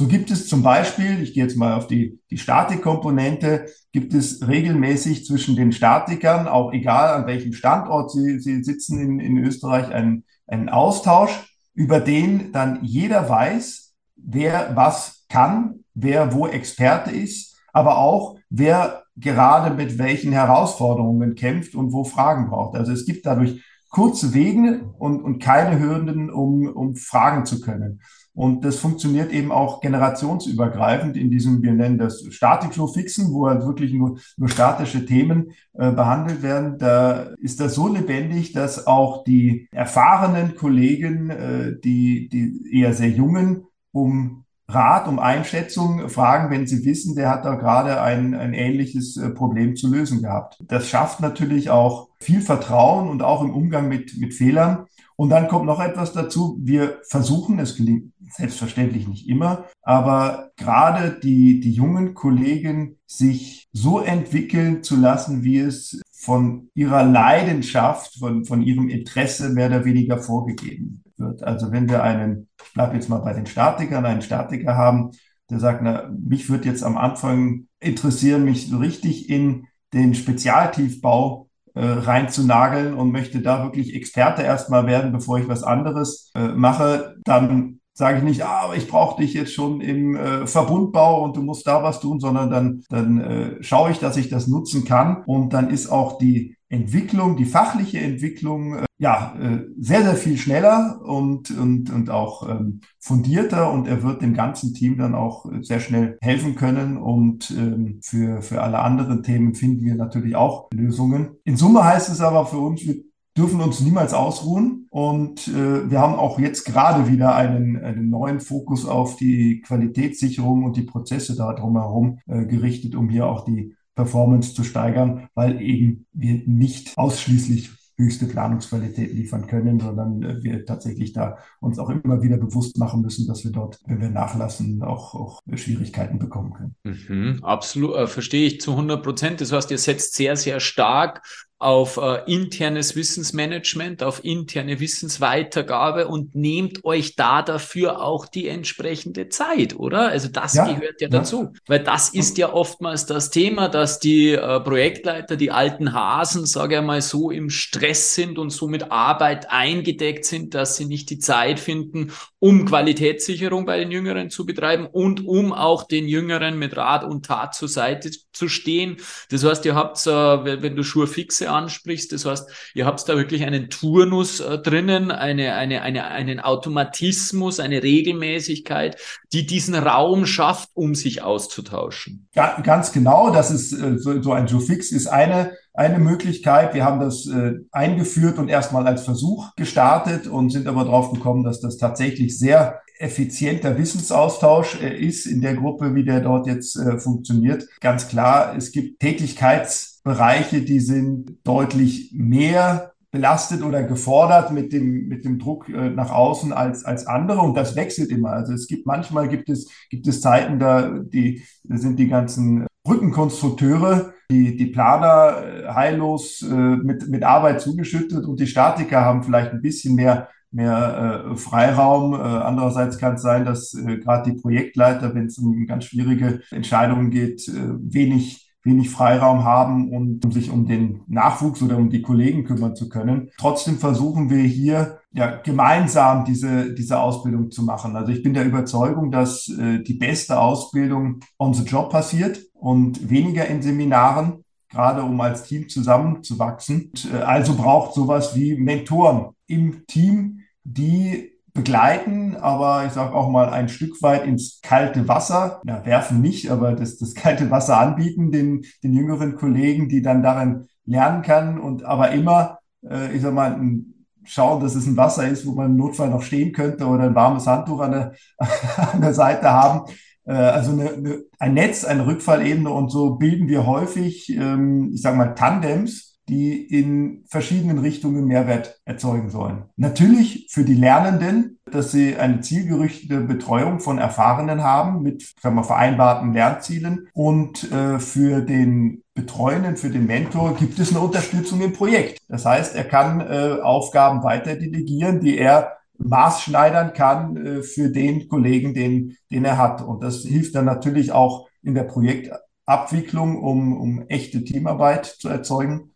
So 0.00 0.06
gibt 0.06 0.30
es 0.30 0.48
zum 0.48 0.62
Beispiel, 0.62 1.22
ich 1.22 1.34
gehe 1.34 1.42
jetzt 1.42 1.58
mal 1.58 1.74
auf 1.74 1.86
die, 1.86 2.18
die 2.30 2.38
Statikkomponente, 2.38 3.66
gibt 3.92 4.14
es 4.14 4.48
regelmäßig 4.48 5.26
zwischen 5.26 5.56
den 5.56 5.72
Statikern, 5.72 6.48
auch 6.48 6.72
egal 6.72 7.12
an 7.12 7.26
welchem 7.26 7.52
Standort 7.52 8.10
sie, 8.10 8.40
sie 8.40 8.64
sitzen 8.64 8.98
in, 8.98 9.20
in 9.20 9.36
Österreich, 9.36 9.92
einen, 9.92 10.24
einen 10.46 10.70
Austausch, 10.70 11.54
über 11.74 12.00
den 12.00 12.50
dann 12.50 12.78
jeder 12.82 13.28
weiß, 13.28 13.94
wer 14.16 14.74
was 14.74 15.26
kann, 15.28 15.84
wer 15.92 16.32
wo 16.32 16.46
Experte 16.46 17.10
ist, 17.10 17.58
aber 17.74 17.98
auch 17.98 18.38
wer 18.48 19.02
gerade 19.16 19.74
mit 19.74 19.98
welchen 19.98 20.32
Herausforderungen 20.32 21.34
kämpft 21.34 21.74
und 21.74 21.92
wo 21.92 22.04
Fragen 22.04 22.48
braucht. 22.48 22.74
Also 22.74 22.92
es 22.92 23.04
gibt 23.04 23.26
dadurch 23.26 23.62
kurze 23.90 24.32
Wege 24.32 24.94
und, 24.98 25.20
und 25.20 25.40
keine 25.40 25.78
Hürden, 25.78 26.30
um, 26.30 26.66
um 26.68 26.96
fragen 26.96 27.44
zu 27.44 27.60
können. 27.60 28.00
Und 28.34 28.64
das 28.64 28.76
funktioniert 28.76 29.32
eben 29.32 29.50
auch 29.50 29.80
generationsübergreifend 29.80 31.16
in 31.16 31.30
diesem, 31.30 31.62
wir 31.62 31.72
nennen 31.72 31.98
das 31.98 32.24
Statikflow 32.30 32.86
Fixen, 32.86 33.32
wo 33.32 33.48
halt 33.48 33.64
wirklich 33.66 33.92
nur, 33.92 34.18
nur 34.36 34.48
statische 34.48 35.04
Themen 35.04 35.52
äh, 35.74 35.90
behandelt 35.90 36.42
werden. 36.42 36.78
Da 36.78 37.34
ist 37.40 37.60
das 37.60 37.74
so 37.74 37.88
lebendig, 37.88 38.52
dass 38.52 38.86
auch 38.86 39.24
die 39.24 39.68
erfahrenen 39.72 40.54
Kollegen, 40.54 41.30
äh, 41.30 41.80
die, 41.82 42.28
die 42.28 42.80
eher 42.80 42.94
sehr 42.94 43.10
jungen, 43.10 43.64
um 43.92 44.44
Rat, 44.70 45.08
um 45.08 45.18
Einschätzung 45.18 46.08
fragen, 46.08 46.50
wenn 46.50 46.66
sie 46.66 46.84
wissen, 46.84 47.16
der 47.16 47.28
hat 47.28 47.44
da 47.44 47.56
gerade 47.56 48.00
ein, 48.00 48.34
ein 48.34 48.54
ähnliches 48.54 49.16
äh, 49.16 49.30
Problem 49.30 49.76
zu 49.76 49.90
lösen 49.92 50.22
gehabt. 50.22 50.62
Das 50.66 50.88
schafft 50.88 51.20
natürlich 51.20 51.70
auch 51.70 52.08
viel 52.20 52.40
Vertrauen 52.40 53.08
und 53.08 53.22
auch 53.22 53.42
im 53.42 53.50
Umgang 53.50 53.88
mit, 53.88 54.16
mit 54.18 54.34
Fehlern. 54.34 54.86
Und 55.20 55.28
dann 55.28 55.48
kommt 55.48 55.66
noch 55.66 55.80
etwas 55.80 56.14
dazu. 56.14 56.56
Wir 56.62 57.02
versuchen, 57.06 57.58
es 57.58 57.76
gelingt 57.76 58.14
selbstverständlich 58.30 59.06
nicht 59.06 59.28
immer, 59.28 59.66
aber 59.82 60.50
gerade 60.56 61.20
die, 61.22 61.60
die 61.60 61.72
jungen 61.72 62.14
Kollegen 62.14 62.96
sich 63.04 63.68
so 63.70 64.00
entwickeln 64.00 64.82
zu 64.82 64.96
lassen, 64.96 65.44
wie 65.44 65.58
es 65.58 66.00
von 66.10 66.70
ihrer 66.72 67.04
Leidenschaft, 67.04 68.18
von, 68.18 68.46
von 68.46 68.62
ihrem 68.62 68.88
Interesse 68.88 69.50
mehr 69.50 69.66
oder 69.66 69.84
weniger 69.84 70.16
vorgegeben 70.16 71.04
wird. 71.18 71.42
Also 71.42 71.70
wenn 71.70 71.90
wir 71.90 72.02
einen, 72.02 72.48
ich 72.64 72.72
bleibe 72.72 72.94
jetzt 72.94 73.10
mal 73.10 73.18
bei 73.18 73.34
den 73.34 73.44
Statikern, 73.44 74.06
einen 74.06 74.22
Statiker 74.22 74.74
haben, 74.74 75.10
der 75.50 75.60
sagt, 75.60 75.82
na, 75.82 76.10
mich 76.18 76.48
wird 76.48 76.64
jetzt 76.64 76.82
am 76.82 76.96
Anfang 76.96 77.66
interessieren, 77.78 78.46
mich 78.46 78.68
so 78.68 78.78
richtig 78.78 79.28
in 79.28 79.66
den 79.92 80.14
Spezialtiefbau 80.14 81.49
äh, 81.80 81.84
reinzunageln 81.84 82.92
und 82.92 83.10
möchte 83.10 83.40
da 83.40 83.62
wirklich 83.62 83.94
Experte 83.94 84.42
erstmal 84.42 84.86
werden, 84.86 85.12
bevor 85.12 85.38
ich 85.38 85.48
was 85.48 85.62
anderes 85.62 86.30
äh, 86.34 86.48
mache, 86.48 87.16
dann 87.24 87.80
sage 87.94 88.18
ich 88.18 88.24
nicht, 88.24 88.44
ah, 88.44 88.72
ich 88.76 88.86
brauche 88.86 89.22
dich 89.22 89.32
jetzt 89.32 89.54
schon 89.54 89.80
im 89.80 90.14
äh, 90.14 90.46
Verbundbau 90.46 91.24
und 91.24 91.36
du 91.36 91.42
musst 91.42 91.66
da 91.66 91.82
was 91.82 92.00
tun, 92.00 92.20
sondern 92.20 92.50
dann, 92.50 92.82
dann 92.90 93.20
äh, 93.20 93.62
schaue 93.62 93.92
ich, 93.92 93.98
dass 93.98 94.18
ich 94.18 94.28
das 94.28 94.46
nutzen 94.46 94.84
kann. 94.84 95.22
Und 95.24 95.54
dann 95.54 95.70
ist 95.70 95.88
auch 95.88 96.18
die 96.18 96.56
Entwicklung, 96.70 97.36
die 97.36 97.44
fachliche 97.44 97.98
Entwicklung, 97.98 98.76
äh, 98.76 98.86
ja, 98.98 99.34
äh, 99.40 99.66
sehr, 99.78 100.02
sehr 100.02 100.14
viel 100.14 100.36
schneller 100.36 101.00
und, 101.04 101.50
und, 101.50 101.90
und 101.90 102.10
auch 102.10 102.48
ähm, 102.48 102.80
fundierter 102.98 103.72
und 103.72 103.88
er 103.88 104.02
wird 104.02 104.22
dem 104.22 104.34
ganzen 104.34 104.72
Team 104.72 104.96
dann 104.96 105.14
auch 105.14 105.46
sehr 105.62 105.80
schnell 105.80 106.16
helfen 106.20 106.54
können 106.54 106.96
und 106.96 107.50
ähm, 107.50 107.98
für, 108.02 108.40
für 108.40 108.62
alle 108.62 108.78
anderen 108.78 109.22
Themen 109.22 109.54
finden 109.54 109.84
wir 109.84 109.96
natürlich 109.96 110.36
auch 110.36 110.70
Lösungen. 110.72 111.30
In 111.44 111.56
Summe 111.56 111.84
heißt 111.84 112.08
es 112.08 112.20
aber 112.20 112.46
für 112.46 112.58
uns, 112.58 112.82
wir 112.82 113.02
dürfen 113.36 113.60
uns 113.60 113.80
niemals 113.80 114.14
ausruhen 114.14 114.86
und 114.90 115.48
äh, 115.48 115.90
wir 115.90 116.00
haben 116.00 116.14
auch 116.14 116.38
jetzt 116.38 116.64
gerade 116.64 117.08
wieder 117.08 117.34
einen, 117.34 117.82
einen 117.82 118.10
neuen 118.10 118.38
Fokus 118.38 118.86
auf 118.86 119.16
die 119.16 119.60
Qualitätssicherung 119.60 120.64
und 120.64 120.76
die 120.76 120.82
Prozesse 120.82 121.36
da 121.36 121.52
drumherum 121.52 122.18
äh, 122.26 122.44
gerichtet, 122.44 122.94
um 122.94 123.08
hier 123.08 123.26
auch 123.26 123.44
die 123.44 123.74
Performance 124.00 124.54
zu 124.54 124.64
steigern, 124.64 125.28
weil 125.34 125.60
eben 125.60 126.06
wir 126.12 126.42
nicht 126.46 126.96
ausschließlich 126.96 127.70
höchste 128.00 128.24
Planungsqualität 128.24 129.12
liefern 129.12 129.46
können, 129.46 129.78
sondern 129.78 130.42
wir 130.42 130.64
tatsächlich 130.64 131.12
da 131.12 131.36
uns 131.60 131.78
auch 131.78 131.90
immer 131.90 132.22
wieder 132.22 132.38
bewusst 132.38 132.78
machen 132.78 133.02
müssen, 133.02 133.26
dass 133.26 133.44
wir 133.44 133.52
dort, 133.52 133.78
wenn 133.86 134.00
wir 134.00 134.08
nachlassen, 134.08 134.82
auch, 134.82 135.14
auch 135.14 135.42
Schwierigkeiten 135.54 136.18
bekommen 136.18 136.54
können. 136.54 136.76
Mhm, 136.82 137.44
absolut, 137.44 137.96
äh, 137.96 138.06
verstehe 138.06 138.46
ich 138.46 138.60
zu 138.62 138.72
100 138.72 139.02
Prozent. 139.02 139.40
Das 139.42 139.52
heißt, 139.52 139.70
ihr 139.70 139.76
setzt 139.76 140.14
sehr, 140.14 140.36
sehr 140.36 140.60
stark 140.60 141.20
auf 141.60 141.98
äh, 141.98 142.22
internes 142.26 142.96
Wissensmanagement, 142.96 144.02
auf 144.02 144.24
interne 144.24 144.80
Wissensweitergabe 144.80 146.08
und 146.08 146.34
nehmt 146.34 146.86
euch 146.86 147.16
da 147.16 147.42
dafür 147.42 148.02
auch 148.02 148.26
die 148.26 148.48
entsprechende 148.48 149.28
Zeit, 149.28 149.76
oder? 149.76 150.08
Also 150.08 150.28
das 150.28 150.54
ja, 150.54 150.64
gehört 150.64 151.02
ja, 151.02 151.08
ja, 151.08 151.18
dazu, 151.18 151.52
weil 151.66 151.80
das 151.80 152.08
ist 152.08 152.38
ja 152.38 152.50
oftmals 152.54 153.04
das 153.04 153.28
Thema, 153.28 153.68
dass 153.68 154.00
die 154.00 154.30
äh, 154.30 154.60
Projektleiter, 154.60 155.36
die 155.36 155.50
alten 155.50 155.92
Hasen, 155.92 156.46
sage 156.46 156.76
ich 156.76 156.82
mal 156.82 157.02
so, 157.02 157.30
im 157.30 157.50
Stress 157.50 158.14
sind 158.14 158.38
und 158.38 158.48
so 158.48 158.66
mit 158.66 158.90
Arbeit 158.90 159.50
eingedeckt 159.50 160.24
sind, 160.24 160.54
dass 160.54 160.78
sie 160.78 160.86
nicht 160.86 161.10
die 161.10 161.18
Zeit 161.18 161.60
finden, 161.60 162.10
um 162.38 162.64
Qualitätssicherung 162.64 163.66
bei 163.66 163.78
den 163.78 163.90
Jüngeren 163.90 164.30
zu 164.30 164.46
betreiben 164.46 164.86
und 164.86 165.26
um 165.26 165.52
auch 165.52 165.82
den 165.82 166.08
Jüngeren 166.08 166.58
mit 166.58 166.74
Rat 166.74 167.04
und 167.04 167.26
Tat 167.26 167.54
zur 167.54 167.68
Seite 167.68 168.10
zu 168.32 168.48
stehen. 168.48 168.96
Das 169.30 169.44
heißt, 169.44 169.66
ihr 169.66 169.74
habt, 169.74 170.06
äh, 170.06 170.62
wenn 170.62 170.74
du 170.74 170.82
Schuhe 170.82 171.06
fixe 171.06 171.49
Ansprichst. 171.50 172.12
Das 172.12 172.24
heißt, 172.24 172.48
ihr 172.74 172.86
habt 172.86 173.06
da 173.08 173.16
wirklich 173.16 173.44
einen 173.44 173.70
Turnus 173.70 174.40
äh, 174.40 174.58
drinnen, 174.58 175.10
eine, 175.10 175.54
eine, 175.54 175.82
eine, 175.82 176.06
einen 176.06 176.40
Automatismus, 176.40 177.60
eine 177.60 177.82
Regelmäßigkeit, 177.82 178.96
die 179.32 179.46
diesen 179.46 179.74
Raum 179.74 180.26
schafft, 180.26 180.70
um 180.74 180.94
sich 180.94 181.22
auszutauschen. 181.22 182.28
Ja, 182.34 182.60
ganz 182.62 182.92
genau. 182.92 183.30
Das 183.30 183.50
ist 183.50 183.72
äh, 183.72 183.98
so, 183.98 184.22
so 184.22 184.32
ein 184.32 184.46
Joe-Fix 184.46 184.92
ist 184.92 185.06
eine 185.06 185.52
eine 185.80 185.98
Möglichkeit. 185.98 186.74
Wir 186.74 186.84
haben 186.84 187.00
das 187.00 187.26
äh, 187.26 187.54
eingeführt 187.72 188.38
und 188.38 188.50
erstmal 188.50 188.86
als 188.86 189.02
Versuch 189.02 189.54
gestartet 189.56 190.26
und 190.26 190.50
sind 190.50 190.66
aber 190.66 190.84
drauf 190.84 191.10
gekommen, 191.10 191.42
dass 191.42 191.60
das 191.60 191.78
tatsächlich 191.78 192.38
sehr 192.38 192.82
effizienter 192.98 193.78
Wissensaustausch 193.78 194.82
äh, 194.82 194.94
ist 194.94 195.24
in 195.24 195.40
der 195.40 195.54
Gruppe, 195.54 195.94
wie 195.94 196.04
der 196.04 196.20
dort 196.20 196.46
jetzt 196.46 196.76
äh, 196.76 196.98
funktioniert. 196.98 197.66
Ganz 197.80 198.08
klar, 198.08 198.54
es 198.54 198.72
gibt 198.72 199.00
Tätigkeitsbereiche, 199.00 200.60
die 200.60 200.80
sind 200.80 201.38
deutlich 201.44 202.12
mehr 202.12 202.92
belastet 203.10 203.62
oder 203.62 203.82
gefordert 203.82 204.52
mit 204.52 204.74
dem, 204.74 205.08
mit 205.08 205.24
dem 205.24 205.38
Druck 205.38 205.66
äh, 205.70 205.88
nach 205.88 206.10
außen 206.10 206.52
als, 206.52 206.84
als 206.84 207.06
andere 207.06 207.40
und 207.40 207.56
das 207.56 207.74
wechselt 207.74 208.10
immer. 208.10 208.32
Also 208.32 208.52
es 208.52 208.66
gibt 208.66 208.84
manchmal 208.84 209.30
gibt 209.30 209.48
es, 209.48 209.66
gibt 209.88 210.06
es 210.06 210.20
Zeiten, 210.20 210.58
da, 210.58 210.90
die, 210.90 211.42
da 211.64 211.78
sind 211.78 211.98
die 211.98 212.08
ganzen 212.08 212.66
Brückenkonstrukteure, 212.84 214.12
die, 214.30 214.56
die 214.56 214.66
Planer 214.66 215.42
äh, 215.42 215.68
heillos 215.68 216.42
äh, 216.42 216.54
mit, 216.54 217.08
mit 217.08 217.22
Arbeit 217.22 217.60
zugeschüttet 217.60 218.24
und 218.24 218.40
die 218.40 218.46
Statiker 218.46 219.04
haben 219.04 219.22
vielleicht 219.22 219.52
ein 219.52 219.60
bisschen 219.60 219.94
mehr, 219.94 220.28
mehr 220.50 221.26
äh, 221.32 221.36
Freiraum. 221.36 222.14
Äh, 222.14 222.18
andererseits 222.18 222.98
kann 222.98 223.14
es 223.14 223.22
sein, 223.22 223.44
dass 223.44 223.74
äh, 223.74 223.98
gerade 223.98 224.30
die 224.30 224.40
Projektleiter, 224.40 225.14
wenn 225.14 225.26
es 225.26 225.38
um 225.38 225.66
ganz 225.66 225.84
schwierige 225.84 226.40
Entscheidungen 226.50 227.10
geht, 227.10 227.46
äh, 227.48 227.52
wenig 227.52 228.49
wenig 228.62 228.90
Freiraum 228.90 229.44
haben 229.44 229.90
um 229.90 230.32
sich 230.32 230.50
um 230.50 230.66
den 230.66 231.02
Nachwuchs 231.06 231.62
oder 231.62 231.76
um 231.76 231.90
die 231.90 232.02
Kollegen 232.02 232.44
kümmern 232.44 232.76
zu 232.76 232.88
können. 232.88 233.30
Trotzdem 233.38 233.78
versuchen 233.78 234.30
wir 234.30 234.42
hier 234.42 234.98
ja 235.12 235.36
gemeinsam 235.36 236.24
diese, 236.24 236.74
diese 236.74 237.00
Ausbildung 237.00 237.50
zu 237.50 237.62
machen. 237.64 237.96
Also 237.96 238.12
ich 238.12 238.22
bin 238.22 238.34
der 238.34 238.44
Überzeugung, 238.44 239.10
dass 239.10 239.48
äh, 239.48 239.82
die 239.82 239.94
beste 239.94 240.38
Ausbildung 240.38 241.20
on 241.38 241.54
the 241.54 241.64
job 241.64 241.90
passiert 241.90 242.40
und 242.54 243.10
weniger 243.10 243.46
in 243.46 243.62
Seminaren, 243.62 244.44
gerade 244.68 245.02
um 245.02 245.20
als 245.20 245.44
Team 245.44 245.68
zusammenzuwachsen. 245.68 246.90
Und, 246.90 247.12
äh, 247.12 247.18
also 247.18 247.54
braucht 247.54 247.94
sowas 247.94 248.36
wie 248.36 248.56
Mentoren 248.56 249.30
im 249.46 249.86
Team, 249.86 250.40
die 250.62 251.32
begleiten, 251.60 252.36
aber 252.36 252.86
ich 252.86 252.92
sage 252.92 253.14
auch 253.14 253.28
mal 253.28 253.50
ein 253.50 253.68
Stück 253.68 254.00
weit 254.02 254.24
ins 254.24 254.60
kalte 254.62 255.06
Wasser, 255.08 255.60
ja, 255.66 255.84
werfen 255.84 256.20
nicht, 256.22 256.50
aber 256.50 256.72
das, 256.72 256.96
das 256.96 257.14
kalte 257.14 257.50
Wasser 257.50 257.78
anbieten 257.78 258.32
den, 258.32 258.64
den 258.82 258.94
jüngeren 258.94 259.36
Kollegen, 259.36 259.88
die 259.88 260.00
dann 260.00 260.22
darin 260.22 260.66
lernen 260.86 261.22
kann 261.22 261.60
und 261.60 261.84
aber 261.84 262.12
immer, 262.12 262.58
äh, 262.88 263.14
ich 263.14 263.20
sag 263.22 263.34
mal, 263.34 263.52
ein, 263.52 264.06
schauen, 264.24 264.62
dass 264.62 264.74
es 264.74 264.86
ein 264.86 264.96
Wasser 264.96 265.28
ist, 265.28 265.46
wo 265.46 265.52
man 265.52 265.72
im 265.72 265.76
Notfall 265.76 266.08
noch 266.08 266.22
stehen 266.22 266.52
könnte 266.52 266.86
oder 266.86 267.04
ein 267.04 267.14
warmes 267.14 267.46
Handtuch 267.46 267.80
an 267.80 267.92
der, 267.92 268.14
an 268.92 269.00
der 269.00 269.14
Seite 269.14 269.50
haben. 269.50 269.90
Äh, 270.24 270.32
also 270.32 270.72
eine, 270.72 270.90
eine, 270.92 271.22
ein 271.38 271.54
Netz, 271.54 271.84
eine 271.84 272.06
Rückfallebene 272.06 272.70
und 272.70 272.90
so 272.90 273.16
bilden 273.16 273.48
wir 273.48 273.66
häufig, 273.66 274.30
ähm, 274.30 274.92
ich 274.94 275.02
sage 275.02 275.16
mal, 275.16 275.34
Tandems, 275.34 276.09
die 276.30 276.62
in 276.62 277.24
verschiedenen 277.28 277.78
Richtungen 277.78 278.26
Mehrwert 278.26 278.80
erzeugen 278.84 279.30
sollen. 279.30 279.64
Natürlich 279.76 280.46
für 280.50 280.64
die 280.64 280.74
Lernenden, 280.74 281.58
dass 281.70 281.90
sie 281.90 282.16
eine 282.16 282.40
zielgerichtete 282.40 283.20
Betreuung 283.20 283.80
von 283.80 283.98
Erfahrenen 283.98 284.62
haben 284.62 285.02
mit 285.02 285.34
sagen 285.40 285.56
wir, 285.56 285.64
vereinbarten 285.64 286.32
Lernzielen 286.32 287.08
und 287.12 287.70
äh, 287.72 287.98
für 287.98 288.42
den 288.42 289.02
Betreuenden, 289.14 289.76
für 289.76 289.90
den 289.90 290.06
Mentor 290.06 290.56
gibt 290.56 290.78
es 290.78 290.90
eine 290.90 291.00
Unterstützung 291.00 291.60
im 291.60 291.72
Projekt. 291.72 292.18
Das 292.28 292.46
heißt, 292.46 292.76
er 292.76 292.84
kann 292.84 293.20
äh, 293.20 293.60
Aufgaben 293.60 294.22
weiter 294.22 294.54
delegieren, 294.54 295.20
die 295.20 295.36
er 295.36 295.78
maßschneidern 295.98 296.92
kann 296.92 297.36
äh, 297.36 297.62
für 297.62 297.90
den 297.90 298.28
Kollegen, 298.28 298.72
den, 298.72 299.16
den 299.30 299.44
er 299.44 299.58
hat. 299.58 299.82
Und 299.82 300.02
das 300.02 300.22
hilft 300.22 300.54
dann 300.54 300.64
natürlich 300.64 301.12
auch 301.12 301.48
in 301.62 301.74
der 301.74 301.84
Projektabwicklung, 301.84 303.42
um, 303.42 303.76
um 303.76 304.08
echte 304.08 304.44
Teamarbeit 304.44 305.06
zu 305.06 305.28
erzeugen. 305.28 305.89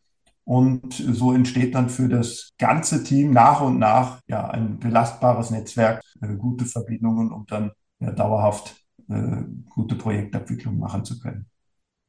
Und 0.45 0.93
so 0.93 1.33
entsteht 1.33 1.75
dann 1.75 1.89
für 1.89 2.09
das 2.09 2.53
ganze 2.59 3.03
Team 3.03 3.33
nach 3.33 3.63
und 3.63 3.79
nach 3.79 4.21
ja 4.29 4.49
ein 4.49 4.79
belastbares 4.79 5.51
Netzwerk, 5.51 6.03
äh, 6.21 6.35
gute 6.35 6.67
Verbindungen, 6.67 7.33
um 7.33 7.47
dann 7.47 7.73
ja, 7.99 8.13
dauerhaft 8.13 8.77
äh, 9.09 9.43
gute 9.71 9.95
Projektabwicklung 9.95 10.79
machen 10.79 11.05
zu 11.05 11.19
können. 11.19 11.47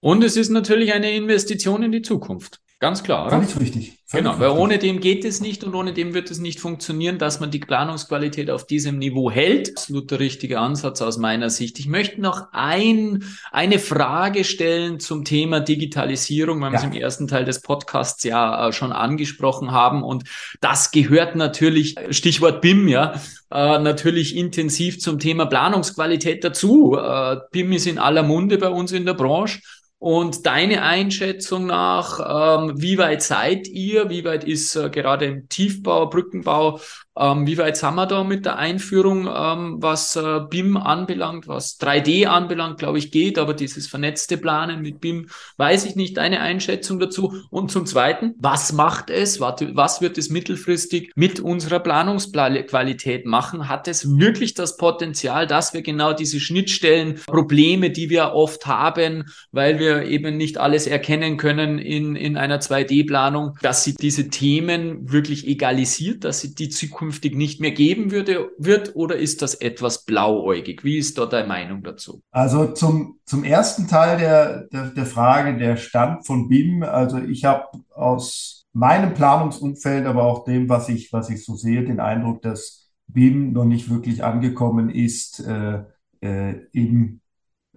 Und 0.02 0.24
es 0.24 0.36
ist 0.36 0.50
natürlich 0.50 0.94
eine 0.94 1.12
Investition 1.12 1.82
in 1.84 1.92
die 1.92 2.02
Zukunft. 2.02 2.62
Ganz 2.80 3.04
klar, 3.04 3.28
oder? 3.28 3.42
Völlig 3.42 3.60
richtig. 3.60 3.96
Völlig 4.08 4.26
genau, 4.26 4.40
weil 4.40 4.50
ohne 4.50 4.78
dem 4.78 5.00
geht 5.00 5.24
es 5.24 5.40
nicht 5.40 5.64
und 5.64 5.74
ohne 5.74 5.94
dem 5.94 6.14
wird 6.14 6.30
es 6.30 6.40
nicht 6.40 6.60
funktionieren, 6.60 7.18
dass 7.18 7.40
man 7.40 7.50
die 7.50 7.60
Planungsqualität 7.60 8.52
auf 8.52 8.68
diesem 8.68 9.00
Niveau 9.00 9.32
hält. 9.32 9.72
Absolut 9.78 10.12
der 10.12 10.20
richtige 10.20 10.60
Ansatz 10.60 11.02
aus 11.02 11.18
meiner 11.18 11.50
Sicht. 11.50 11.80
Ich 11.80 11.88
möchte 11.88 12.20
noch 12.20 12.50
ein, 12.52 13.24
eine 13.52 13.80
Frage 13.80 14.44
stellen 14.44 15.00
zum 15.00 15.24
Thema 15.24 15.62
Digitalisierung, 15.62 16.60
weil 16.60 16.74
ja. 16.74 16.74
wir 16.74 16.80
es 16.80 16.84
im 16.84 17.02
ersten 17.02 17.28
Teil 17.28 17.46
des 17.46 17.62
Podcasts 17.62 18.24
ja 18.26 18.68
äh, 18.68 18.74
schon 18.74 18.92
angesprochen 18.92 19.72
haben. 19.72 20.04
Und 20.04 20.26
das 20.60 20.92
gehört 20.92 21.36
natürlich, 21.38 21.96
Stichwort 22.10 22.62
BIM, 22.62 22.90
ja, 22.90 23.14
äh, 23.52 23.80
natürlich 23.80 24.36
intensiv 24.36 25.00
zum 25.00 25.18
Thema 25.18 25.46
Planungsqualität 25.46 26.44
dazu. 26.44 26.98
Äh, 26.98 27.38
BIM 27.52 27.72
ist 27.72 27.88
in 27.88 28.00
aller 28.00 28.24
Munde 28.24 28.58
bei 28.58 28.70
uns 28.70 28.92
in 28.92 29.06
der 29.06 29.14
Branche. 29.14 29.62
Und 30.06 30.46
deine 30.46 30.84
Einschätzung 30.84 31.66
nach, 31.66 32.20
ähm, 32.20 32.80
wie 32.80 33.00
weit 33.00 33.24
seid 33.24 33.68
ihr, 33.68 34.08
wie 34.08 34.24
weit 34.24 34.44
ist 34.44 34.76
äh, 34.76 34.92
gerade 34.92 35.26
im 35.26 35.50
Tiefbau, 35.50 36.06
Brückenbau 36.06 36.80
ähm, 37.18 37.48
wie 37.48 37.58
weit 37.58 37.78
sind 37.78 37.96
wir 37.96 38.06
da 38.08 38.24
mit 38.24 38.46
der 38.46 38.58
Einführung, 38.58 39.28
ähm, 39.34 39.78
was 39.80 40.16
äh, 40.18 40.42
BIM 40.50 40.76
anbelangt, 40.76 41.48
was 41.48 41.80
3D 41.80 42.26
anbelangt, 42.26 42.78
glaube 42.78 42.98
ich, 42.98 43.12
geht, 43.12 43.40
aber 43.40 43.54
dieses 43.54 43.88
vernetzte 43.88 44.38
Planen 44.38 44.82
mit 44.82 45.00
BIM, 45.00 45.30
weiß 45.58 45.86
ich 45.86 45.96
nicht, 45.96 46.20
eine 46.20 46.42
Einschätzung 46.42 47.00
dazu. 47.00 47.34
Und 47.50 47.72
zum 47.72 47.86
Zweiten, 47.86 48.36
was 48.40 48.74
macht 48.74 49.10
es, 49.10 49.40
was 49.40 50.02
wird 50.02 50.18
es 50.18 50.30
mittelfristig 50.30 51.14
mit 51.16 51.40
unserer 51.40 51.80
Planungsqualität 51.80 53.26
machen? 53.26 53.70
Hat 53.70 53.88
es 53.88 54.18
wirklich 54.18 54.54
das 54.54 54.76
Potenzial, 54.76 55.48
dass 55.48 55.74
wir 55.74 55.84
genau 55.84 56.12
diese 56.12 56.42
Schnittstellen, 56.42 57.22
Probleme, 57.28 57.92
die 57.92 58.10
wir 58.10 58.34
oft 58.34 58.66
haben, 58.66 59.26
weil 59.52 59.80
wir 59.80 60.04
eben 60.04 60.36
nicht 60.36 60.58
alles 60.58 60.86
erkennen 60.86 61.38
können 61.38 61.80
in, 61.80 62.18
in 62.18 62.36
einer 62.36 62.60
2D-Planung, 62.60 63.58
dass 63.62 63.86
sie 63.86 63.94
diese 63.94 64.30
Themen 64.30 65.12
wirklich 65.12 65.48
egalisiert, 65.48 66.26
dass 66.26 66.42
sie 66.42 66.54
die 66.54 66.70
Zukunft 66.70 67.05
zukünftig 67.06 67.36
nicht 67.36 67.62
mehr 67.62 67.72
geben 67.72 68.12
würde, 68.12 68.52
wird 68.58 68.96
oder 68.96 69.16
ist 69.16 69.42
das 69.42 69.56
etwas 69.56 70.06
blauäugig? 70.06 70.84
Wie 70.84 70.98
ist 70.98 71.18
da 71.18 71.26
deine 71.26 71.48
Meinung 71.48 71.84
dazu? 71.84 72.22
Also 72.32 72.68
zum, 72.68 73.20
zum 73.26 73.44
ersten 73.44 73.88
Teil 73.88 74.18
der, 74.18 74.68
der, 74.68 74.90
der 74.90 75.06
Frage, 75.06 75.58
der 75.58 75.78
Stand 75.78 76.26
von 76.26 76.48
BIM. 76.48 76.84
Also 76.84 77.20
ich 77.20 77.46
habe 77.46 77.66
aus 77.94 78.66
meinem 78.74 79.14
Planungsumfeld, 79.14 80.06
aber 80.06 80.24
auch 80.24 80.46
dem, 80.46 80.68
was 80.68 80.90
ich, 80.90 81.14
was 81.14 81.30
ich 81.30 81.44
so 81.46 81.56
sehe, 81.56 81.84
den 81.84 82.00
Eindruck, 82.00 82.42
dass 82.42 82.90
BIM 83.08 83.54
noch 83.54 83.66
nicht 83.66 83.90
wirklich 83.90 84.24
angekommen 84.24 84.90
ist 84.90 85.40
äh, 85.46 85.84
äh, 86.22 86.56
im 86.72 87.22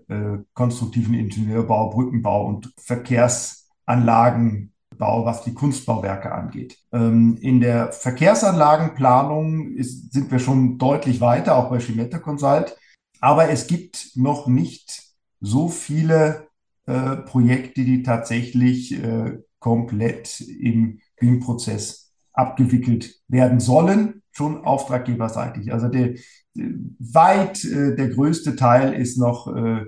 äh, 0.08 0.38
konstruktiven 0.54 1.14
Ingenieurbau, 1.14 1.90
Brückenbau 1.90 2.46
und 2.46 2.72
Verkehrsanlagen 2.78 4.72
Bau, 4.98 5.24
was 5.24 5.44
die 5.44 5.54
Kunstbauwerke 5.54 6.32
angeht. 6.32 6.78
Ähm, 6.92 7.38
in 7.40 7.60
der 7.60 7.92
Verkehrsanlagenplanung 7.92 9.72
ist, 9.72 10.12
sind 10.12 10.30
wir 10.30 10.38
schon 10.38 10.78
deutlich 10.78 11.20
weiter, 11.20 11.56
auch 11.56 11.70
bei 11.70 11.80
Schimetta 11.80 12.18
Consult. 12.18 12.76
Aber 13.20 13.48
es 13.50 13.66
gibt 13.66 14.12
noch 14.14 14.46
nicht 14.46 15.02
so 15.40 15.68
viele 15.68 16.48
äh, 16.86 17.16
Projekte, 17.16 17.84
die 17.84 18.02
tatsächlich 18.02 18.92
äh, 18.92 19.38
komplett 19.58 20.40
im 20.40 21.00
BIM-Prozess 21.18 22.12
abgewickelt 22.32 23.20
werden 23.26 23.60
sollen, 23.60 24.22
schon 24.30 24.64
auftraggeberseitig. 24.64 25.72
Also 25.72 25.88
der, 25.88 26.14
weit 26.54 27.64
äh, 27.64 27.94
der 27.96 28.08
größte 28.08 28.56
Teil 28.56 28.94
ist 28.94 29.18
noch 29.18 29.54
äh, 29.54 29.84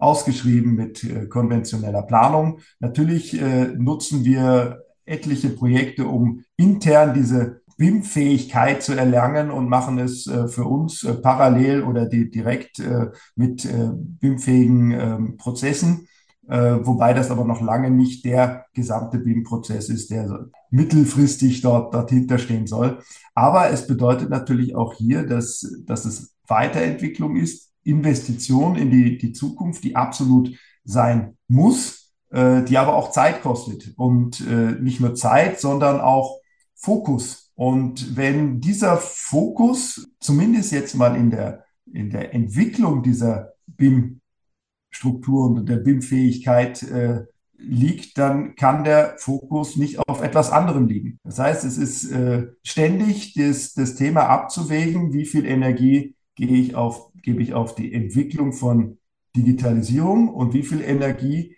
ausgeschrieben 0.00 0.74
mit 0.74 1.04
äh, 1.04 1.26
konventioneller 1.26 2.02
Planung. 2.02 2.60
Natürlich 2.80 3.40
äh, 3.40 3.66
nutzen 3.76 4.24
wir 4.24 4.84
etliche 5.04 5.50
Projekte, 5.50 6.06
um 6.06 6.42
intern 6.56 7.14
diese 7.14 7.60
BIM-Fähigkeit 7.80 8.82
zu 8.82 8.92
erlangen 8.92 9.50
und 9.50 9.70
machen 9.70 9.98
es 9.98 10.26
äh, 10.26 10.48
für 10.48 10.64
uns 10.64 11.02
äh, 11.02 11.14
parallel 11.14 11.82
oder 11.82 12.04
die, 12.04 12.30
direkt 12.30 12.78
äh, 12.78 13.06
mit 13.36 13.64
äh, 13.64 13.90
BIM-fähigen 13.94 14.90
ähm, 14.90 15.36
Prozessen, 15.36 16.06
wobei 16.52 17.14
das 17.14 17.30
aber 17.30 17.44
noch 17.44 17.60
lange 17.60 17.92
nicht 17.92 18.24
der 18.24 18.66
gesamte 18.74 19.18
BIM-Prozess 19.18 19.88
ist, 19.88 20.10
der 20.10 20.48
mittelfristig 20.70 21.60
dort, 21.60 21.94
dort 21.94 22.10
hinterstehen 22.10 22.66
soll. 22.66 22.98
Aber 23.36 23.70
es 23.70 23.86
bedeutet 23.86 24.30
natürlich 24.30 24.74
auch 24.74 24.94
hier, 24.94 25.24
dass, 25.24 25.64
dass 25.86 26.04
es 26.06 26.34
Weiterentwicklung 26.48 27.36
ist, 27.36 27.69
Investition 27.84 28.76
in 28.76 28.90
die, 28.90 29.18
die 29.18 29.32
Zukunft, 29.32 29.84
die 29.84 29.96
absolut 29.96 30.54
sein 30.84 31.36
muss. 31.48 32.00
äh, 32.30 32.62
die 32.62 32.78
aber 32.78 32.94
auch 32.94 33.10
Zeit 33.10 33.42
kostet. 33.42 33.92
Und 33.96 34.40
äh, 34.40 34.72
nicht 34.80 35.00
nur 35.00 35.14
Zeit, 35.14 35.60
sondern 35.60 36.00
auch 36.00 36.38
Fokus. 36.74 37.52
Und 37.54 38.16
wenn 38.16 38.60
dieser 38.60 38.96
Fokus, 38.96 40.08
zumindest 40.20 40.72
jetzt 40.72 40.94
mal 40.94 41.16
in 41.16 41.30
der, 41.30 41.64
in 41.92 42.10
der 42.10 42.32
Entwicklung 42.34 43.02
dieser 43.02 43.52
BIM-Strukturen 43.66 45.58
und 45.58 45.68
der 45.68 45.76
BIM-Fähigkeit 45.76 46.82
äh, 46.84 47.24
liegt, 47.58 48.16
dann 48.16 48.54
kann 48.54 48.84
der 48.84 49.16
Fokus 49.18 49.76
nicht 49.76 49.98
auf 50.08 50.22
etwas 50.22 50.50
anderem 50.50 50.86
liegen. 50.86 51.18
Das 51.24 51.38
heißt, 51.38 51.64
es 51.64 51.76
ist 51.76 52.10
äh, 52.10 52.46
ständig 52.62 53.34
das, 53.34 53.74
das 53.74 53.96
Thema 53.96 54.22
abzuwägen, 54.28 55.12
wie 55.12 55.26
viel 55.26 55.44
Energie 55.44 56.14
gehe 56.46 56.58
ich 56.58 56.74
auf, 56.74 57.12
gebe 57.22 57.42
ich 57.42 57.54
auf 57.54 57.74
die 57.74 57.92
Entwicklung 57.92 58.52
von 58.52 58.98
Digitalisierung 59.36 60.28
und 60.28 60.54
wie 60.54 60.62
viel 60.62 60.80
Energie 60.80 61.56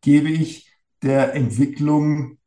gebe 0.00 0.28
ich 0.28 0.70
der 1.02 1.34
Entwicklung, 1.34 2.38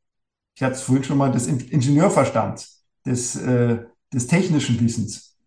ich 0.56 0.64
hatte 0.64 0.76
es 0.76 0.82
vorhin 0.82 1.04
schon 1.04 1.18
mal, 1.18 1.32
des 1.32 1.48
Ingenieurverstands, 1.48 2.86
des, 3.06 3.36
äh, 3.36 3.84
des 4.14 4.28
technischen 4.28 4.80
Wissens. 4.80 5.38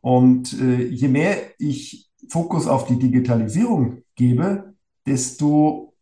Und 0.00 0.52
äh, 0.60 0.84
je 0.84 1.08
mehr 1.08 1.36
ich 1.58 2.10
Fokus 2.28 2.66
auf 2.66 2.86
die 2.86 2.98
Digitalisierung 2.98 4.02
gebe, 4.14 4.74
desto 5.06 5.94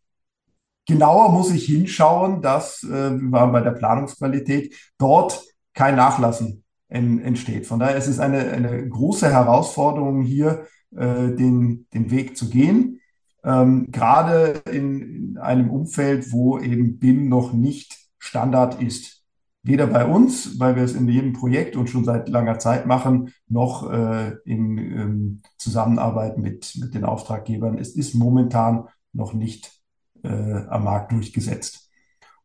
genauer 0.85 1.31
muss 1.31 1.51
ich 1.51 1.65
hinschauen, 1.65 2.41
dass, 2.41 2.83
äh, 2.83 3.11
wir 3.11 3.31
waren 3.31 3.51
bei 3.51 3.61
der 3.61 3.71
Planungsqualität, 3.71 4.75
dort 4.97 5.43
kein 5.73 5.95
Nachlassen 5.95 6.63
en, 6.89 7.21
entsteht. 7.21 7.65
Von 7.67 7.79
daher 7.79 7.95
ist 7.95 8.07
es 8.07 8.19
eine, 8.19 8.51
eine 8.51 8.87
große 8.87 9.31
Herausforderung 9.31 10.23
hier, 10.23 10.65
äh, 10.95 11.33
den, 11.35 11.87
den 11.93 12.11
Weg 12.11 12.35
zu 12.35 12.49
gehen. 12.49 12.99
Ähm, 13.43 13.87
gerade 13.91 14.61
in, 14.71 15.01
in 15.01 15.37
einem 15.37 15.69
Umfeld, 15.69 16.31
wo 16.31 16.59
eben 16.59 16.99
BIM 16.99 17.29
noch 17.29 17.53
nicht 17.53 17.97
Standard 18.17 18.81
ist. 18.81 19.23
Weder 19.61 19.87
bei 19.87 20.05
uns, 20.05 20.59
weil 20.59 20.75
wir 20.75 20.83
es 20.83 20.93
in 20.93 21.07
jedem 21.07 21.33
Projekt 21.33 21.75
und 21.75 21.89
schon 21.89 22.05
seit 22.05 22.29
langer 22.29 22.59
Zeit 22.59 22.85
machen, 22.85 23.33
noch 23.47 23.91
äh, 23.91 24.35
in 24.45 24.77
ähm, 24.77 25.41
Zusammenarbeit 25.57 26.37
mit, 26.37 26.75
mit 26.79 26.93
den 26.93 27.03
Auftraggebern. 27.03 27.77
Es 27.77 27.95
ist 27.95 28.15
momentan 28.15 28.87
noch 29.13 29.33
nicht 29.33 29.79
äh, 30.23 30.65
am 30.67 30.85
Markt 30.85 31.11
durchgesetzt. 31.11 31.89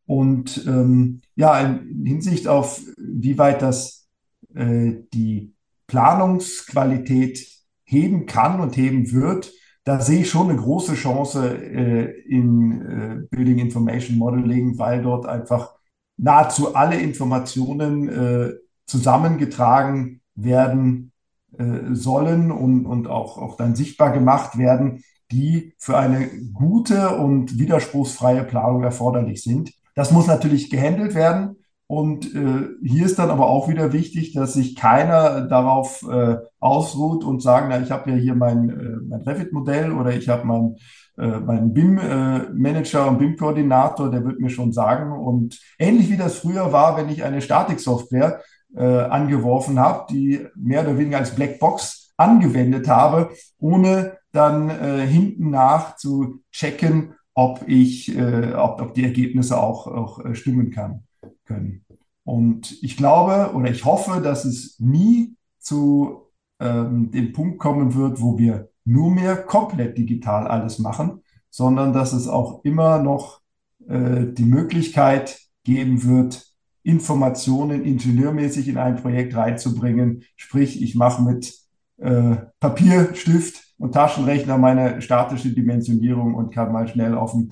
Und 0.05 0.65
ähm, 0.67 1.21
ja, 1.35 1.59
in 1.59 2.05
Hinsicht 2.05 2.47
auf, 2.47 2.81
wie 2.97 3.37
weit 3.37 3.61
das 3.61 4.04
die 4.49 5.53
Planungsqualität 5.87 7.47
heben 7.83 8.25
kann 8.25 8.59
und 8.59 8.77
heben 8.77 9.11
wird, 9.11 9.51
da 9.85 10.01
sehe 10.01 10.21
ich 10.21 10.29
schon 10.29 10.49
eine 10.49 10.59
große 10.59 10.95
Chance 10.95 11.57
äh, 11.57 12.09
in 12.27 12.81
äh, 12.81 13.27
Building 13.29 13.59
Information 13.59 14.17
Modeling, 14.17 14.79
weil 14.79 15.03
dort 15.03 15.27
einfach 15.27 15.75
nahezu 16.17 16.75
alle 16.75 16.99
Informationen 16.99 18.09
äh, 18.09 18.53
zusammengetragen 18.87 20.21
werden 20.33 21.11
äh, 21.57 21.93
sollen 21.93 22.51
und, 22.51 22.87
und 22.87 23.07
auch, 23.07 23.37
auch 23.37 23.57
dann 23.57 23.75
sichtbar 23.75 24.11
gemacht 24.11 24.57
werden, 24.57 25.03
die 25.31 25.73
für 25.77 25.97
eine 25.97 26.29
gute 26.53 27.17
und 27.17 27.59
widerspruchsfreie 27.59 28.43
Planung 28.43 28.83
erforderlich 28.83 29.43
sind. 29.43 29.71
Das 29.93 30.11
muss 30.11 30.25
natürlich 30.25 30.71
gehandelt 30.71 31.13
werden. 31.13 31.57
Und 31.87 32.33
äh, 32.33 32.69
hier 32.83 33.05
ist 33.05 33.19
dann 33.19 33.29
aber 33.29 33.47
auch 33.47 33.69
wieder 33.69 33.93
wichtig, 33.93 34.33
dass 34.33 34.53
sich 34.53 34.75
keiner 34.75 35.41
darauf 35.41 36.03
äh, 36.09 36.37
ausruht 36.59 37.23
und 37.23 37.43
sagen, 37.43 37.67
na, 37.69 37.79
ich 37.79 37.91
habe 37.91 38.09
ja 38.09 38.15
hier 38.15 38.33
mein, 38.33 38.69
äh, 38.69 38.97
mein 39.07 39.21
Revit-Modell 39.21 39.91
oder 39.91 40.11
ich 40.15 40.27
habe 40.27 40.47
mein, 40.47 40.77
äh, 41.17 41.39
meinen 41.39 41.73
BIM-Manager 41.73 43.07
und 43.07 43.19
BIM-Koordinator, 43.19 44.09
der 44.09 44.25
wird 44.25 44.39
mir 44.39 44.49
schon 44.49 44.73
sagen. 44.73 45.11
Und 45.11 45.59
ähnlich 45.77 46.09
wie 46.09 46.17
das 46.17 46.37
früher 46.37 46.73
war, 46.73 46.97
wenn 46.97 47.09
ich 47.09 47.23
eine 47.23 47.41
Statiksoftware 47.41 48.41
äh, 48.75 48.83
angeworfen 48.83 49.79
habe, 49.79 50.07
die 50.09 50.47
mehr 50.55 50.81
oder 50.81 50.97
weniger 50.97 51.19
als 51.19 51.35
Blackbox 51.35 52.13
angewendet 52.17 52.87
habe, 52.87 53.29
ohne 53.59 54.17
dann 54.31 54.69
äh, 54.69 55.05
hinten 55.05 55.51
nach 55.51 55.95
zu 55.97 56.41
checken, 56.51 57.13
ob 57.33 57.67
ich, 57.67 58.17
äh, 58.17 58.53
ob, 58.53 58.81
ob 58.81 58.93
die 58.93 59.03
Ergebnisse 59.03 59.61
auch, 59.61 59.87
auch 59.87 60.25
äh, 60.25 60.35
stimmen 60.35 60.71
kann, 60.71 61.03
können. 61.45 61.85
Und 62.23 62.77
ich 62.81 62.97
glaube 62.97 63.53
oder 63.53 63.69
ich 63.69 63.85
hoffe, 63.85 64.21
dass 64.21 64.45
es 64.45 64.79
nie 64.79 65.35
zu 65.59 66.31
ähm, 66.59 67.11
dem 67.11 67.33
Punkt 67.33 67.59
kommen 67.59 67.95
wird, 67.95 68.21
wo 68.21 68.37
wir 68.37 68.69
nur 68.83 69.11
mehr 69.11 69.35
komplett 69.37 69.97
digital 69.97 70.47
alles 70.47 70.79
machen, 70.79 71.21
sondern 71.49 71.93
dass 71.93 72.13
es 72.13 72.27
auch 72.27 72.63
immer 72.63 72.99
noch 73.01 73.41
äh, 73.87 74.25
die 74.27 74.45
Möglichkeit 74.45 75.39
geben 75.63 76.03
wird, 76.03 76.45
Informationen 76.83 77.83
ingenieurmäßig 77.83 78.67
in 78.67 78.77
ein 78.77 78.97
Projekt 78.97 79.35
reinzubringen. 79.35 80.23
Sprich, 80.35 80.81
ich 80.81 80.95
mache 80.95 81.23
mit 81.23 81.53
äh, 81.97 82.35
Papier, 82.59 83.15
Stift 83.15 83.73
und 83.77 83.93
Taschenrechner 83.93 84.57
meine 84.57 85.01
statische 85.01 85.49
Dimensionierung 85.49 86.35
und 86.35 86.53
kann 86.53 86.71
mal 86.71 86.87
schnell 86.87 87.15
auf 87.15 87.31
dem, 87.31 87.49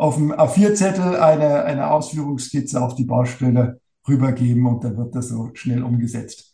auf 0.00 0.16
dem 0.16 0.32
A4-Zettel 0.32 1.16
eine, 1.16 1.64
eine 1.64 1.90
Ausführungsskizze 1.90 2.80
auf 2.80 2.94
die 2.94 3.04
Baustelle 3.04 3.82
rübergeben 4.08 4.64
und 4.64 4.82
dann 4.82 4.96
wird 4.96 5.14
das 5.14 5.28
so 5.28 5.50
schnell 5.52 5.82
umgesetzt. 5.82 6.49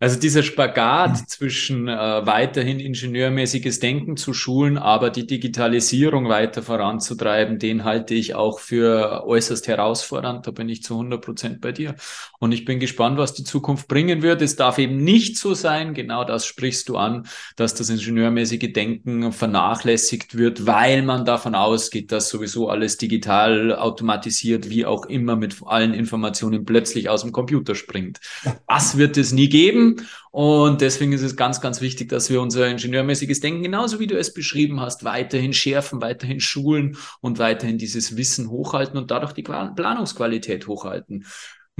Also 0.00 0.16
dieser 0.16 0.44
Spagat 0.44 1.28
zwischen 1.28 1.88
äh, 1.88 2.24
weiterhin 2.24 2.78
ingenieurmäßiges 2.78 3.80
Denken 3.80 4.16
zu 4.16 4.32
schulen, 4.32 4.78
aber 4.78 5.10
die 5.10 5.26
Digitalisierung 5.26 6.28
weiter 6.28 6.62
voranzutreiben, 6.62 7.58
den 7.58 7.82
halte 7.82 8.14
ich 8.14 8.36
auch 8.36 8.60
für 8.60 9.24
äußerst 9.26 9.66
herausfordernd. 9.66 10.46
Da 10.46 10.52
bin 10.52 10.68
ich 10.68 10.84
zu 10.84 10.94
100 10.94 11.20
Prozent 11.20 11.60
bei 11.60 11.72
dir. 11.72 11.96
Und 12.38 12.52
ich 12.52 12.64
bin 12.64 12.78
gespannt, 12.78 13.18
was 13.18 13.34
die 13.34 13.42
Zukunft 13.42 13.88
bringen 13.88 14.22
wird. 14.22 14.40
Es 14.40 14.54
darf 14.54 14.78
eben 14.78 15.02
nicht 15.02 15.36
so 15.36 15.54
sein, 15.54 15.94
genau 15.94 16.22
das 16.22 16.46
sprichst 16.46 16.88
du 16.88 16.96
an, 16.96 17.26
dass 17.56 17.74
das 17.74 17.90
ingenieurmäßige 17.90 18.72
Denken 18.72 19.32
vernachlässigt 19.32 20.38
wird, 20.38 20.64
weil 20.64 21.02
man 21.02 21.24
davon 21.24 21.56
ausgeht, 21.56 22.12
dass 22.12 22.28
sowieso 22.28 22.68
alles 22.68 22.98
digital 22.98 23.74
automatisiert, 23.74 24.70
wie 24.70 24.86
auch 24.86 25.06
immer 25.06 25.34
mit 25.34 25.56
allen 25.66 25.92
Informationen 25.92 26.64
plötzlich 26.64 27.08
aus 27.08 27.22
dem 27.22 27.32
Computer 27.32 27.74
springt. 27.74 28.20
Was 28.68 28.96
wird 28.96 29.16
es 29.16 29.32
nie 29.32 29.48
geben? 29.48 29.87
Und 30.30 30.80
deswegen 30.80 31.12
ist 31.12 31.22
es 31.22 31.36
ganz, 31.36 31.60
ganz 31.60 31.80
wichtig, 31.80 32.08
dass 32.08 32.30
wir 32.30 32.40
unser 32.40 32.68
ingenieurmäßiges 32.68 33.40
Denken, 33.40 33.62
genauso 33.62 34.00
wie 34.00 34.06
du 34.06 34.18
es 34.18 34.34
beschrieben 34.34 34.80
hast, 34.80 35.04
weiterhin 35.04 35.52
schärfen, 35.52 36.00
weiterhin 36.00 36.40
schulen 36.40 36.96
und 37.20 37.38
weiterhin 37.38 37.78
dieses 37.78 38.16
Wissen 38.16 38.50
hochhalten 38.50 38.98
und 38.98 39.10
dadurch 39.10 39.32
die 39.32 39.42
Planungsqualität 39.42 40.66
hochhalten. 40.66 41.24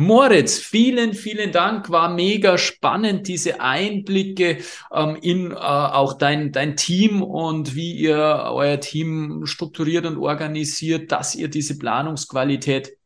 Moritz, 0.00 0.60
vielen, 0.60 1.12
vielen 1.12 1.50
Dank. 1.50 1.90
War 1.90 2.08
mega 2.08 2.56
spannend, 2.56 3.26
diese 3.26 3.60
Einblicke 3.60 4.58
ähm, 4.94 5.18
in 5.20 5.50
äh, 5.50 5.56
auch 5.56 6.12
dein, 6.12 6.52
dein 6.52 6.76
Team 6.76 7.20
und 7.20 7.74
wie 7.74 7.96
ihr 7.96 8.44
euer 8.52 8.78
Team 8.78 9.44
strukturiert 9.44 10.06
und 10.06 10.16
organisiert, 10.16 11.10
dass 11.10 11.34
ihr 11.34 11.48
diese 11.48 11.78
Planungsqualität 11.78 12.97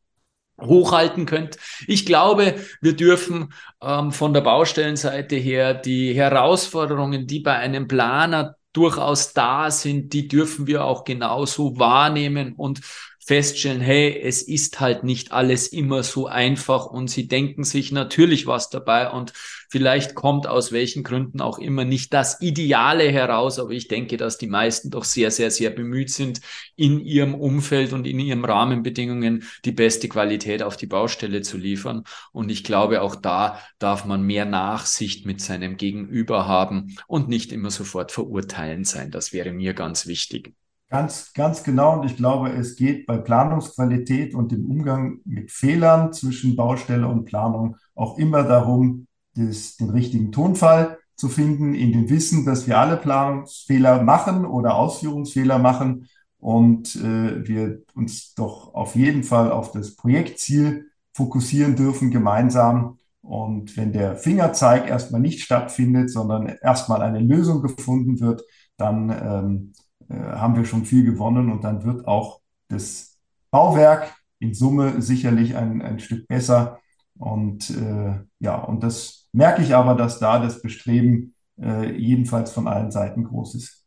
hochhalten 0.60 1.26
könnt. 1.26 1.56
Ich 1.86 2.06
glaube, 2.06 2.54
wir 2.80 2.94
dürfen 2.94 3.52
ähm, 3.82 4.12
von 4.12 4.32
der 4.32 4.42
Baustellenseite 4.42 5.36
her 5.36 5.74
die 5.74 6.14
Herausforderungen, 6.14 7.26
die 7.26 7.40
bei 7.40 7.56
einem 7.56 7.88
Planer 7.88 8.56
durchaus 8.72 9.34
da 9.34 9.70
sind, 9.70 10.12
die 10.12 10.28
dürfen 10.28 10.66
wir 10.66 10.84
auch 10.84 11.04
genauso 11.04 11.78
wahrnehmen 11.78 12.54
und 12.54 12.80
feststellen, 13.24 13.80
hey, 13.80 14.20
es 14.20 14.42
ist 14.42 14.80
halt 14.80 15.04
nicht 15.04 15.30
alles 15.30 15.68
immer 15.68 16.02
so 16.02 16.26
einfach 16.26 16.86
und 16.86 17.08
sie 17.08 17.28
denken 17.28 17.62
sich 17.62 17.92
natürlich 17.92 18.46
was 18.46 18.68
dabei 18.68 19.10
und 19.10 19.32
vielleicht 19.70 20.16
kommt 20.16 20.48
aus 20.48 20.72
welchen 20.72 21.04
Gründen 21.04 21.40
auch 21.40 21.58
immer 21.58 21.84
nicht 21.84 22.12
das 22.12 22.40
Ideale 22.40 23.10
heraus, 23.12 23.60
aber 23.60 23.70
ich 23.70 23.86
denke, 23.86 24.16
dass 24.16 24.38
die 24.38 24.48
meisten 24.48 24.90
doch 24.90 25.04
sehr, 25.04 25.30
sehr, 25.30 25.52
sehr 25.52 25.70
bemüht 25.70 26.10
sind, 26.10 26.40
in 26.74 26.98
ihrem 26.98 27.34
Umfeld 27.34 27.92
und 27.92 28.08
in 28.08 28.18
ihren 28.18 28.44
Rahmenbedingungen 28.44 29.44
die 29.64 29.72
beste 29.72 30.08
Qualität 30.08 30.62
auf 30.62 30.76
die 30.76 30.86
Baustelle 30.86 31.42
zu 31.42 31.56
liefern. 31.58 32.02
Und 32.32 32.50
ich 32.50 32.64
glaube, 32.64 33.02
auch 33.02 33.14
da 33.14 33.60
darf 33.78 34.04
man 34.04 34.22
mehr 34.22 34.46
Nachsicht 34.46 35.26
mit 35.26 35.40
seinem 35.40 35.76
Gegenüber 35.76 36.48
haben 36.48 36.96
und 37.06 37.28
nicht 37.28 37.52
immer 37.52 37.70
sofort 37.70 38.10
verurteilen 38.10 38.84
sein. 38.84 39.12
Das 39.12 39.32
wäre 39.32 39.52
mir 39.52 39.74
ganz 39.74 40.06
wichtig. 40.08 40.54
Ganz, 40.92 41.32
ganz 41.32 41.62
genau. 41.64 41.98
Und 41.98 42.04
ich 42.04 42.18
glaube, 42.18 42.50
es 42.50 42.76
geht 42.76 43.06
bei 43.06 43.16
Planungsqualität 43.16 44.34
und 44.34 44.52
dem 44.52 44.66
Umgang 44.70 45.20
mit 45.24 45.50
Fehlern 45.50 46.12
zwischen 46.12 46.54
Baustelle 46.54 47.08
und 47.08 47.24
Planung 47.24 47.76
auch 47.94 48.18
immer 48.18 48.42
darum, 48.42 49.06
das, 49.34 49.76
den 49.76 49.88
richtigen 49.88 50.32
Tonfall 50.32 50.98
zu 51.16 51.30
finden, 51.30 51.74
in 51.74 51.92
dem 51.92 52.10
Wissen, 52.10 52.44
dass 52.44 52.66
wir 52.66 52.78
alle 52.78 52.98
Planungsfehler 52.98 54.02
machen 54.02 54.44
oder 54.44 54.74
Ausführungsfehler 54.74 55.58
machen 55.58 56.08
und 56.38 56.94
äh, 56.96 57.48
wir 57.48 57.80
uns 57.94 58.34
doch 58.34 58.74
auf 58.74 58.94
jeden 58.94 59.22
Fall 59.24 59.50
auf 59.50 59.72
das 59.72 59.96
Projektziel 59.96 60.90
fokussieren 61.14 61.74
dürfen 61.74 62.10
gemeinsam. 62.10 62.98
Und 63.22 63.78
wenn 63.78 63.94
der 63.94 64.16
Fingerzeig 64.16 64.86
erstmal 64.90 65.22
nicht 65.22 65.40
stattfindet, 65.40 66.10
sondern 66.10 66.48
erstmal 66.60 67.00
eine 67.00 67.20
Lösung 67.20 67.62
gefunden 67.62 68.20
wird, 68.20 68.42
dann 68.76 69.10
ähm, 69.10 69.72
äh, 70.08 70.14
haben 70.14 70.56
wir 70.56 70.64
schon 70.64 70.84
viel 70.84 71.04
gewonnen 71.04 71.50
und 71.50 71.64
dann 71.64 71.84
wird 71.84 72.06
auch 72.06 72.40
das 72.68 73.18
Bauwerk 73.50 74.14
in 74.38 74.54
Summe 74.54 75.00
sicherlich 75.00 75.56
ein, 75.56 75.82
ein 75.82 76.00
Stück 76.00 76.26
besser. 76.26 76.80
Und 77.18 77.70
äh, 77.70 78.20
ja, 78.40 78.56
und 78.56 78.82
das 78.82 79.28
merke 79.32 79.62
ich 79.62 79.74
aber, 79.74 79.94
dass 79.94 80.18
da 80.18 80.38
das 80.38 80.62
Bestreben 80.62 81.34
äh, 81.60 81.92
jedenfalls 81.92 82.52
von 82.52 82.66
allen 82.66 82.90
Seiten 82.90 83.24
groß 83.24 83.54
ist. 83.54 83.82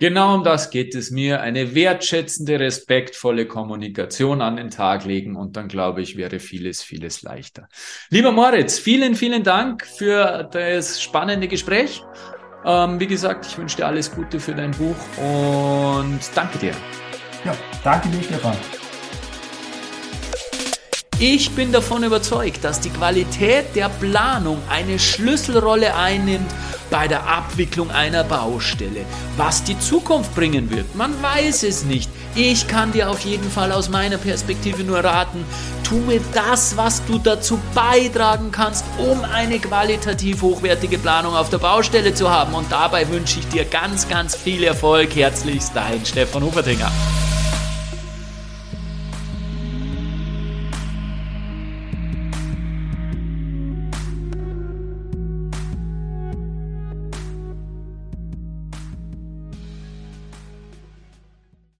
Genau 0.00 0.34
um 0.34 0.42
das 0.42 0.70
geht 0.70 0.94
es 0.96 1.12
mir. 1.12 1.40
Eine 1.40 1.74
wertschätzende, 1.74 2.58
respektvolle 2.58 3.46
Kommunikation 3.46 4.42
an 4.42 4.56
den 4.56 4.70
Tag 4.70 5.04
legen 5.04 5.36
und 5.36 5.56
dann 5.56 5.68
glaube 5.68 6.02
ich, 6.02 6.16
wäre 6.16 6.40
vieles, 6.40 6.82
vieles 6.82 7.22
leichter. 7.22 7.68
Lieber 8.10 8.32
Moritz, 8.32 8.78
vielen, 8.78 9.14
vielen 9.14 9.44
Dank 9.44 9.86
für 9.86 10.48
das 10.52 11.00
spannende 11.00 11.46
Gespräch. 11.46 12.02
Ähm, 12.64 12.98
wie 12.98 13.06
gesagt, 13.06 13.46
ich 13.46 13.58
wünsche 13.58 13.76
dir 13.76 13.86
alles 13.86 14.10
Gute 14.10 14.40
für 14.40 14.54
dein 14.54 14.70
Buch 14.72 14.96
und 15.18 16.20
danke 16.34 16.58
dir. 16.58 16.72
Ja, 17.44 17.54
danke 17.82 18.08
dir, 18.08 18.22
Stefan. 18.22 18.56
Ich 21.18 21.50
bin 21.52 21.70
davon 21.70 22.02
überzeugt, 22.02 22.64
dass 22.64 22.80
die 22.80 22.90
Qualität 22.90 23.76
der 23.76 23.88
Planung 23.88 24.60
eine 24.68 24.98
Schlüsselrolle 24.98 25.94
einnimmt 25.94 26.50
bei 26.90 27.06
der 27.06 27.26
Abwicklung 27.28 27.90
einer 27.90 28.24
Baustelle. 28.24 29.04
Was 29.36 29.62
die 29.62 29.78
Zukunft 29.78 30.34
bringen 30.34 30.70
wird, 30.70 30.94
man 30.96 31.22
weiß 31.22 31.62
es 31.64 31.84
nicht. 31.84 32.10
Ich 32.36 32.66
kann 32.66 32.90
dir 32.90 33.10
auf 33.10 33.20
jeden 33.20 33.48
Fall 33.48 33.70
aus 33.70 33.88
meiner 33.88 34.18
Perspektive 34.18 34.82
nur 34.82 34.98
raten, 34.98 35.44
tue 35.84 36.20
das, 36.32 36.76
was 36.76 37.04
du 37.04 37.18
dazu 37.18 37.60
beitragen 37.74 38.50
kannst, 38.50 38.84
um 38.98 39.22
eine 39.22 39.60
qualitativ 39.60 40.42
hochwertige 40.42 40.98
Planung 40.98 41.36
auf 41.36 41.50
der 41.50 41.58
Baustelle 41.58 42.12
zu 42.12 42.28
haben. 42.28 42.54
Und 42.54 42.72
dabei 42.72 43.08
wünsche 43.08 43.38
ich 43.38 43.46
dir 43.48 43.64
ganz, 43.64 44.08
ganz 44.08 44.34
viel 44.34 44.64
Erfolg. 44.64 45.14
Herzlichst 45.14 45.72
dein 45.76 46.04
Stefan 46.04 46.42
Hufertinger. 46.42 46.90